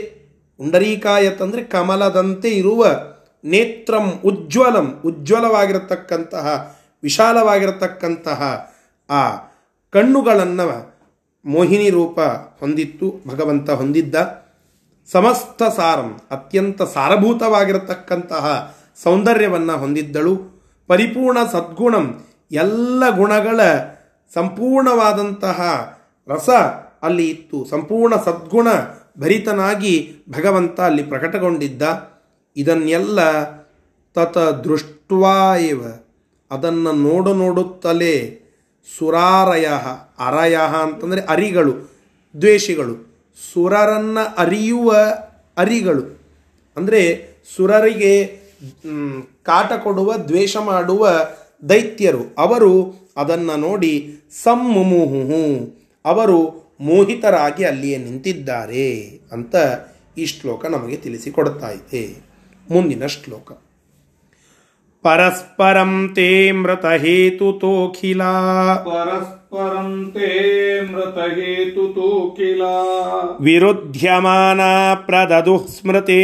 [0.57, 2.87] ಪುಂಡರೀಕಾಯತ ಅಂದರೆ ಕಮಲದಂತೆ ಇರುವ
[3.45, 6.47] ನೇತ್ರಂ ಉಜ್ವಲಂ, ಉಜ್ವಲವಾಗಿರತಕ್ಕಂತಹ,
[7.03, 8.41] ವಿಶಾಲವಾಗಿರತಕ್ಕಂತಹ
[9.11, 9.23] ಆ
[9.93, 10.67] ಕಣ್ಣುಗಳನ್ನು
[11.45, 12.19] ಮೋಹಿನಿ ರೂಪ
[12.61, 14.17] ಹೊಂದಿತ್ತು, ಭಗವಂತ ಹೊಂದಿದ್ದ.
[15.13, 20.63] ಸಮಸ್ತ ಸಾರಂ, ಅತ್ಯಂತ ಸಾರಭೂತವಾಗಿರತಕ್ಕಂತಹ ಸೌಂದರ್ಯವನ್ನು ಹೊಂದಿದ್ದಳು.
[20.87, 23.61] ಪರಿಪೂರ್ಣ ಸದ್ಗುಣಂ, ಎಲ್ಲ ಗುಣಗಳ
[24.35, 25.61] ಸಂಪೂರ್ಣವಾದಂತಹ
[26.29, 26.49] ರಸ
[27.03, 27.65] ಅಲ್ಲಿ ಇತ್ತು.
[27.65, 28.69] ಸಂಪೂರ್ಣ ಸದ್ಗುಣ
[29.19, 31.83] ಭರಿತನಾಗಿ ಭಗವಂತ ಅಲ್ಲಿ ಪ್ರಕಟಗೊಂಡಿದ್ದ.
[32.57, 33.51] ಇದನ್ನೆಲ್ಲ
[34.15, 35.85] ತತ ದೃಷ್ಟ್ವಾ ಇವ
[36.51, 38.43] ಅದನ್ನು ನೋಡು ನೋಡುತ್ತಲೇ
[38.99, 39.69] ಸುರಾರಯ,
[40.19, 41.75] ಅರಯ ಅಂತಂದರೆ ಅರಿಗಳು,
[42.41, 43.10] ದ್ವೇಷಿಗಳು.
[43.53, 44.95] ಸುರರನ್ನು ಅರಿಯುವ
[45.57, 46.21] ಅರಿಗಳು.
[46.77, 48.27] ಅಂದರೆ ಸುರರಿಗೆ
[49.43, 51.09] ಕಾಟ ಕೊಡುವ, ದ್ವೇಷ ಮಾಡುವ
[51.69, 52.35] ದೈತ್ಯರು.
[52.39, 59.57] ಅವರು ಅದನ್ನು ನೋಡಿ ಸಮ್ಮುಮುಹು ಅವರು ಮೋಹಿತರಾಗಿ ಅಲ್ಲಿಯೇ ನಿಂತಿದ್ದಾರೆ ಅಂತ
[60.19, 62.23] ಈ ಶ್ಲೋಕ ನಮಗೆ ತಿಳಿಸಿಕೊಡ್ತಾ ಇದೆ.
[62.71, 63.53] ಮುಂದಿನ ಶ್ಲೋಕ.
[65.03, 66.53] ಪರಸ್ಪರಂ ತೇ
[69.55, 70.27] परन्ते
[70.91, 72.61] मृतहेतु तु किल
[73.45, 74.69] विरुध्यमाना
[75.07, 76.19] प्रददुः स्मृते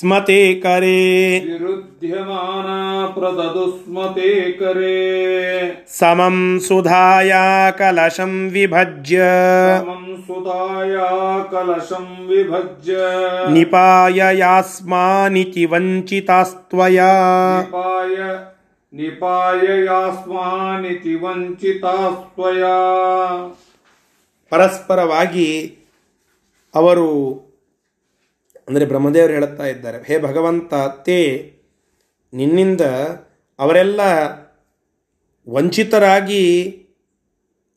[0.00, 0.98] स्मते करे
[1.44, 2.74] विरुध्यमाना
[3.14, 4.98] प्रददुः स्मते करे
[5.90, 7.44] समं सुधाया
[7.78, 9.30] कलशं विभज्य
[9.78, 11.08] समं सुधाया
[11.52, 12.98] कलशं विभज्य
[13.54, 17.08] निपाययास्मानिति वञ्चितास्त्वया
[17.60, 18.14] निपाय
[18.98, 22.62] ನಿಪಾಯಯಾಸ್ಮಾನಿತಿ ವಂಚಿತಾಸ್ವಯ
[24.52, 25.76] ಪರಸ್ಪರವಾಗಿ
[26.74, 27.08] ಅವರು,
[28.68, 31.52] ಅಂದರೆ ಬ್ರಹ್ಮದೇವರು ಹೇಳುತ್ತಾ ಇದ್ದಾರೆ, ಹೇ ಭಗವಂತ ತೇ
[32.32, 32.80] ನಿನ್ನಿಂದ
[33.58, 34.00] ಅವರೆಲ್ಲ
[35.48, 36.76] ವಂಚಿತರಾಗಿ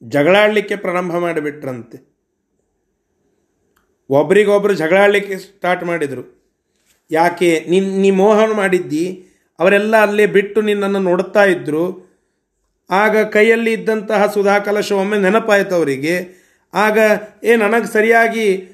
[0.03, 2.09] ಜಗಳಾಡಲಿಕ್ಕೆ ಪ್ರಾರಂಭ ಮಾಡಿಬಿಟ್ರಂತೆ.
[4.09, 6.55] ಒಬ್ರಿಗೊಬ್ರು ಜಗಳಾಡಲಿಕ್ಕೆ ಸ್ಟಾರ್ಟ್ ಮಾಡಿದರು.
[7.11, 9.28] ಯಾಕೆ ನಿನ್ನ ನೀ ಮೋಹನ ಮಾಡಿದ್ದಿ
[9.59, 12.09] ಅವರೆಲ್ಲ ಅಲ್ಲೇ ಬಿಟ್ಟು ನಿನ್ನನ್ನು ನೋಡುತ್ತಾ ಇದ್ದರು
[12.91, 16.39] ಆಗ ಕೈಯಲ್ಲಿ ಇದ್ದಂತಹ ಸುಧಾ ಕಲಶ ಒಮ್ಮೆ ನೆನಪಾಯಿತು ಅವರಿಗೆ.
[16.73, 16.97] ಆಗ,
[17.43, 18.67] ಏ, ನನಗೆ ಸರಿಯಾಗಿ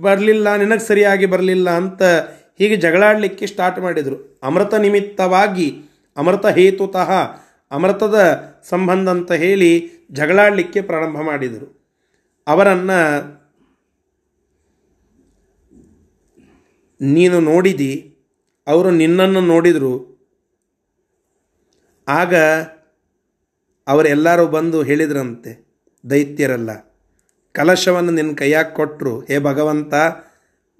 [0.00, 2.02] ಬರಲಿಲ್ಲ, ನಿನಗೆ ಸರಿಯಾಗಿ ಬರಲಿಲ್ಲ ಅಂತ
[2.58, 4.40] ಹೀಗೆ ಜಗಳಾಡಲಿಕ್ಕೆ ಸ್ಟಾರ್ಟ್ ಮಾಡಿದರು.
[4.42, 5.82] ಅಮೃತ ನಿಮಿತ್ತವಾಗಿ,
[6.16, 7.10] ಅಮೃತ ಹೇತುತಃ,
[7.70, 11.94] ಅಮೃತದ ಸಂಬಂಧ ಅಂತ ಹೇಳಿ ಜಗಳಾಡಲಿಕ್ಕೆ ಪ್ರಾರಂಭ ಮಾಡಿದರು.
[12.46, 12.98] ಅವರನ್ನು,
[17.00, 18.16] ನೀನು ನೋಡಿದಿ,
[18.66, 20.15] ಅವರು ನಿನ್ನನ್ನು ನೋಡಿದರು
[22.08, 22.34] ಆಗ
[23.86, 25.50] ಅವರೆಲ್ಲರೂ ಬಂದು ಹೇಳಿದ್ರಂತೆ,
[26.10, 26.70] ದೈತ್ಯರೆಲ್ಲ,
[27.54, 29.94] ಕಲಶವನ್ನು ನಿನ್ನ ಕೈಯಾಗಿ ಕೊಟ್ಟರು ಹೇ ಭಗವಂತ,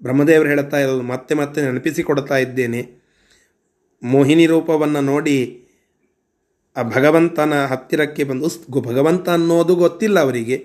[0.01, 2.81] ಬ್ರಹ್ಮದೇವರು ಹೇಳ್ತಾ ಇರೋದು ಮತ್ತೆ ಮತ್ತೆ ನೆನಪಿಸಿಕೊಡ್ತಾ ಇದ್ದೇನೆ.
[4.03, 5.37] ಮೋಹಿನಿ ರೂಪವನ್ನು ನೋಡಿ
[6.75, 10.57] ಆ ಭಗವಂತನ ಹತ್ತಿರಕ್ಕೆ ಬಂದು ಭಗವಂತ ಅನ್ನೋದು ಗೊತ್ತಿಲ್ಲ ಅವರಿಗೆ.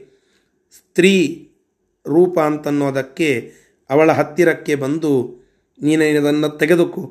[0.76, 1.14] ಸ್ತ್ರೀ
[2.06, 3.52] ರೂಪ ಅಂತನ್ನೋದಕ್ಕೆ
[3.90, 5.12] ಅವಳ ಹತ್ತಿರಕ್ಕೆ ಬಂದು,
[5.82, 7.04] ನೀನು ಇದನ್ನು ತೆಗೆದುಕೋ.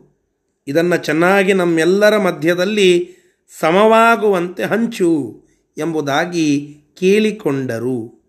[0.67, 3.20] ಇದನ್ನು ಚೆನ್ನಾಗಿ ನಮ್ಮೆಲ್ಲರ ಮಧ್ಯದಲ್ಲಿ
[3.59, 5.43] ಸಮವಾಗುವಂತೆ ಹಂಚು
[5.77, 8.21] ಎಂಬುದಾಗಿ ಕೇಳಿಕೊಂಡರು.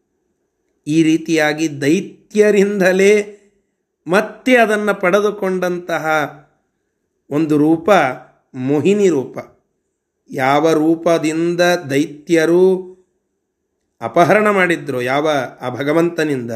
[0.86, 3.38] ಈ ರೀತಿಯಾಗಿ ದೈತ್ಯರಿಂದಲೇ
[4.06, 6.06] ಮತ್ತೆ ಅದನ್ನು ಪಡೆದುಕೊಂಡಂತಹ
[7.30, 7.90] ಒಂದು ರೂಪ
[8.54, 9.38] ಮೋಹಿನಿ ರೂಪ.
[10.30, 11.60] ಯಾವ ರೂಪದಿಂದ
[11.90, 12.92] ದೈತ್ಯರು
[14.00, 16.50] ಅಪಹರಣ ಮಾಡಿದ್ರು, ಯಾವ ಆ ಭಗವಂತನಿಂದ,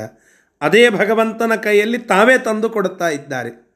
[0.60, 3.74] ಅದೇ ಭಗವಂತನ ಕೈಯಲ್ಲಿ ತಾವೇ ತಂದು ಕೊಡುತ್ತಾ ಇದ್ದಾರೆ.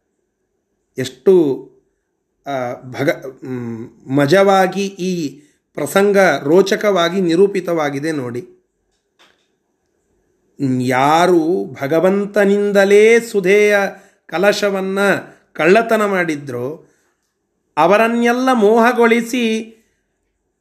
[0.99, 1.70] ಎಷ್ಟು
[2.91, 3.09] ಭಗ
[4.07, 5.41] ಮಜವಾಗಿ ಈ
[5.74, 8.61] ಪ್ರಸಂಗ ರೋಚಕವಾಗಿ ನಿರೂಪಿತವಾಗಿದೆ ನೋಡಿ.
[10.80, 13.78] ಯಾರು ಭಗವಂತನಿಂದಲೇ ಸುಧೇಯ
[14.26, 15.07] ಕಲಶವನ್ನು
[15.53, 16.86] ಕಳ್ಳತನ ಮಾಡಿದ್ರೋ,
[17.76, 19.76] ಅವರನ್ನೆಲ್ಲ ಮೋಹಗೊಳಿಸಿ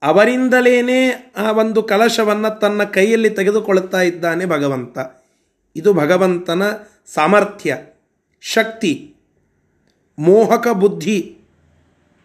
[0.03, 4.97] ಅವರಿಂದಲೇ ಆ ಒಂದು ಕಲಶವನ್ನು ತನ್ನ ಕೈಯಲ್ಲಿ ತೆಗೆದುಕೊಳ್ಳುತ್ತಾ ಇದ್ದಾನೆ ಭಗವಂತ.
[5.75, 6.63] ಇದು ಭಗವಂತನ
[7.13, 7.77] ಸಾಮರ್ಥ್ಯ,
[8.41, 9.15] ಶಕ್ತಿ,
[10.19, 11.38] ಮೋಹಕ ಬುದ್ಧಿ.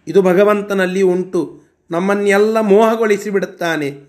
[0.06, 1.60] ಇದು ಭಗವಂತನಲ್ಲಿ ಉಂಟು.
[1.90, 4.00] ನಮ್ಮನ್ನೆಲ್ಲ ಮೋಹಗೊಳಿಸಿ ಬಿಡುತ್ತಾನೆ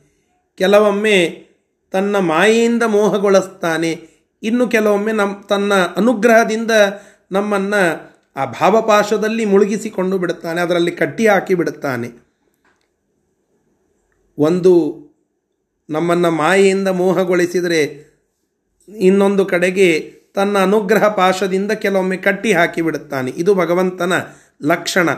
[0.58, 1.48] ಕೆಲವೊಮ್ಮೆ
[1.92, 4.10] ತನ್ನ ಮಾಯೆಯಿಂದ ಮೋಹಗೊಳಿಸ್ತಾನೆ.
[4.44, 6.72] ಇನ್ನು ಕೆಲವೊಮ್ಮೆ ನಮ್ಮ ತನ್ನ ಅನುಗ್ರಹದಿಂದ
[7.32, 10.62] ನಮ್ಮನ್ನು ಆ ಭಾವಪಾಶದಲ್ಲಿ ಮುಳುಗಿಸಿಕೊಂಡು ಬಿಡುತ್ತಾನೆ.
[10.62, 12.10] ಅದರಲ್ಲಿ ಕಟ್ಟಿ ಹಾಕಿ ಬಿಡುತ್ತಾನೆ.
[14.38, 15.06] ಒಂದು
[15.90, 18.16] ನಮ್ಮನ್ನು ಮಾಯೆಯಿಂದ ಮೋಹಗೊಳಿಸಿದರೆ
[18.98, 23.32] ಇನ್ನೊಂದು ಕಡೆಗೆ ತನ್ನ ಅನುಗ್ರಹ ಪಾಶದಿಂದ ಕೆಲವೊಮ್ಮೆ ಕಟ್ಟಿ ಹಾಕಿ ಬಿಡುತ್ತಾನೆ.
[23.32, 24.14] ಇದು ಭಗವಂತನ
[24.64, 25.10] ಲಕ್ಷಣ.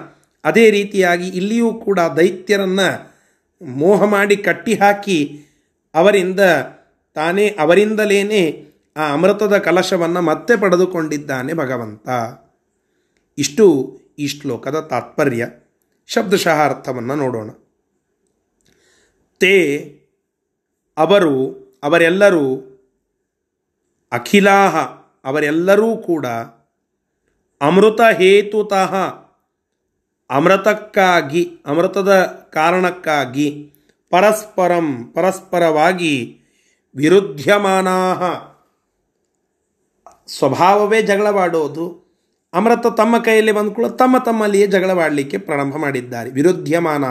[0.47, 3.17] ಅದೇ ರೀತಿಯಾಗಿ ಇಲ್ಲಿಯೂ ಕೂಡ ದೈತ್ಯರನ್ನು
[3.65, 5.45] ಮೋಹ ಮಾಡಿ ಕಟ್ಟಿಹಾಕಿ
[5.95, 6.39] ಅವರಿಂದ
[7.13, 8.65] ತಾನೇ ಅವರಿಂದಲೇ
[8.97, 12.09] ಆ ಅಮೃತದ ಕಲಶವನ್ನು ಮತ್ತೆ ಪಡೆದುಕೊಂಡಿದ್ದಾನೆ ಭಗವಂತ.
[13.37, 15.47] ಇಷ್ಟು ಈ ಶ್ಲೋಕದ ತಾತ್ಪರ್ಯ.
[16.07, 17.49] ಶಬ್ದಶಃ ಅರ್ಥವನ್ನು ನೋಡೋಣ.
[19.39, 19.55] ತೇ
[20.97, 21.33] ಅವರು,
[21.83, 22.73] ಅವರೆಲ್ಲರೂ,
[24.11, 24.75] ಅಖಿಲಾಹ
[25.25, 26.25] ಅವರೆಲ್ಲರೂ ಕೂಡ
[27.61, 28.95] ಅಮೃತ ಹೇತುತಃ
[30.29, 33.73] ಅಮೃತಕ್ಕಾಗಿ, ಅಮೃತದ ಕಾರಣಕ್ಕಾಗಿ
[34.09, 36.41] ಪರಸ್ಪರಂ ಪರಸ್ಪರವಾಗಿ
[36.95, 37.87] ವಿರುದ್ಧಮಾನ
[40.27, 42.07] ಸ್ವಭಾವವೇ ಜಗಳವಾಡೋದು.
[42.53, 46.29] ಅಮೃತ ತಮ್ಮ ಕೈಯಲ್ಲಿ ಬಂದ್ಕೊಳ್ಳೋ ತಮ್ಮ ತಮ್ಮಲ್ಲಿಯೇ ಜಗಳವಾಡಲಿಕ್ಕೆ ಪ್ರಾರಂಭ ಮಾಡಿದ್ದಾರೆ.
[46.29, 47.03] ವಿರುದ್ಧಮಾನ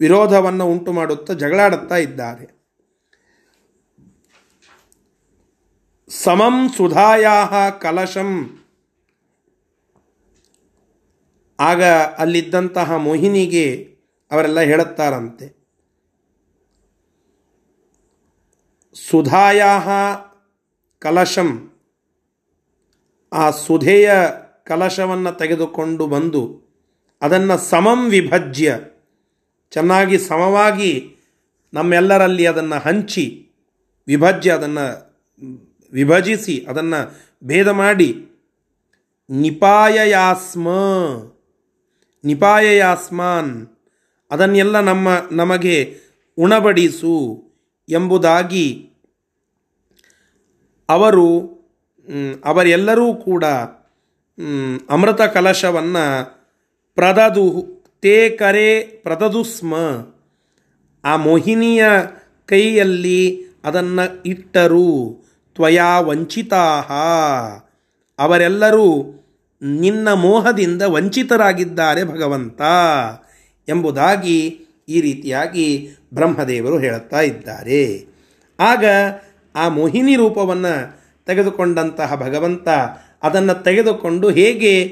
[0.00, 2.54] ವಿರೋಧವನ್ನು ಉಂಟು ಮಾಡುತ್ತಾ ಜಗಳಾಡುತ್ತಾ ಇದ್ದಾರೆ.
[6.08, 8.60] ಸಮಂ ಸುಧಾಯಾಹ ಕಲಶಂ.
[11.58, 11.82] ಆಗ
[12.18, 13.66] ಅಲ್ಲಿದ್ದಂತಹ ಮೋಹಿನಿಗೆ
[14.30, 15.46] ಅವರೆಲ್ಲ ಹೇಳುತ್ತಾರಂತೆ
[18.96, 19.62] ಸುಧಾಯ
[20.98, 21.50] ಕಲಶಂ
[23.32, 24.10] ಆ ಸುಧೆಯ
[24.64, 26.42] ಕಲಶವನ್ನು ತೆಗೆದುಕೊಂಡು ಬಂದು
[27.22, 28.78] ಅದನ್ನು ಸಮಂ ವಿಭಜ್ಯ,
[29.70, 31.16] ಚೆನ್ನಾಗಿ ಸಮವಾಗಿ
[31.72, 33.50] ನಮ್ಮೆಲ್ಲರಲ್ಲಿ ಅದನ್ನು ಹಂಚಿ,
[34.06, 34.86] ವಿಭಜ್ಯ ಅದನ್ನು
[35.92, 37.00] ವಿಭಜಿಸಿ ಅದನ್ನು
[37.44, 38.26] ಭೇದ ಮಾಡಿ,
[39.30, 40.68] ನಿಪಾಯಯಾಸ್ಮ
[42.24, 43.52] ನಿಪಾಯಯಾಸ್ಮಾನ್
[44.30, 45.96] ಅದನ್ನೆಲ್ಲ ನಮ್ಮ, ನಮಗೆ
[46.38, 47.44] ಉಣಬಡಿಸು
[47.88, 48.90] ಎಂಬುದಾಗಿ
[50.88, 51.28] ಅವರು
[52.44, 53.44] ಅವರೆಲ್ಲರೂ ಕೂಡ
[54.88, 56.04] ಅಮೃತ ಕಲಶವನ್ನು
[56.94, 57.46] ಪ್ರದದು,
[58.00, 59.74] ತೇ ಕರೆ ಪ್ರದದು ಸ್ಮ
[61.04, 61.84] ಆ ಮೋಹಿನಿಯ
[62.46, 64.88] ಕೈಯಲ್ಲಿ ಅದನ್ನು ಇಟ್ಟರು,
[65.54, 66.64] ತ್ವಯಾ ವಂಚಿತಾ
[68.18, 68.88] ಅವರೆಲ್ಲರೂ
[69.62, 72.60] ನಿನ್ನ ಮೋಹದಿಂದ ವಂಚಿತರಾಗಿದ್ದಾರೆ ಭಗವಂತ
[73.68, 78.06] ಎಂಬುದಾಗಿ ಈ ರೀತಿಯಾಗಿ ಬ್ರಹ್ಮದೇವರು ಹೇಳುತ್ತಾ ಇದ್ದಾರೆ.
[78.60, 78.84] ಆಗ
[79.54, 82.68] ಆ ಮೋಹಿನಿ ರೂಪವನ್ನು ತೆಗೆದುಕೊಂಡಂತಹ ಭಗವಂತ
[83.22, 84.84] ಅದನ್ನು ತೆಗೆದುಕೊಂಡು ಹೇಗೆ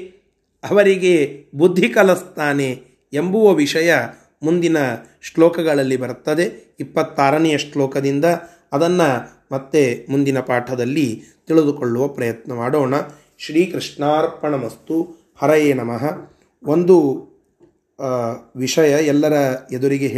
[0.69, 2.83] ಅವರಿಗೆ ಬುದ್ಧಿ ಕಲಿಸ್ತಾನೆ
[3.13, 3.95] ಎಂಬುವ ವಿಷಯ
[4.43, 4.77] ಮುಂದಿನ
[5.21, 6.75] ಶ್ಲೋಕಗಳಲ್ಲಿ ಬರುತ್ತದೆ.
[6.79, 8.25] ಇಪ್ಪತ್ತಾರನೆಯ ಶ್ಲೋಕದಿಂದ
[8.73, 12.93] ಅದನ್ನು ಮತ್ತೆ ಮುಂದಿನ ಪಾಠದಲ್ಲಿ ತಿಳಿದುಕೊಳ್ಳುವ ಪ್ರಯತ್ನ ಮಾಡೋಣ.
[13.45, 14.97] ಶ್ರೀಕೃಷ್ಣಾರ್ಪಣಮಸ್ತು
[15.41, 16.03] ಹರಯೇ ನಮಃ.
[16.63, 16.95] ಒಂದು
[18.55, 19.35] ವಿಷಯ ಎಲ್ಲರ
[19.71, 20.07] ಎದುರಿಗೆ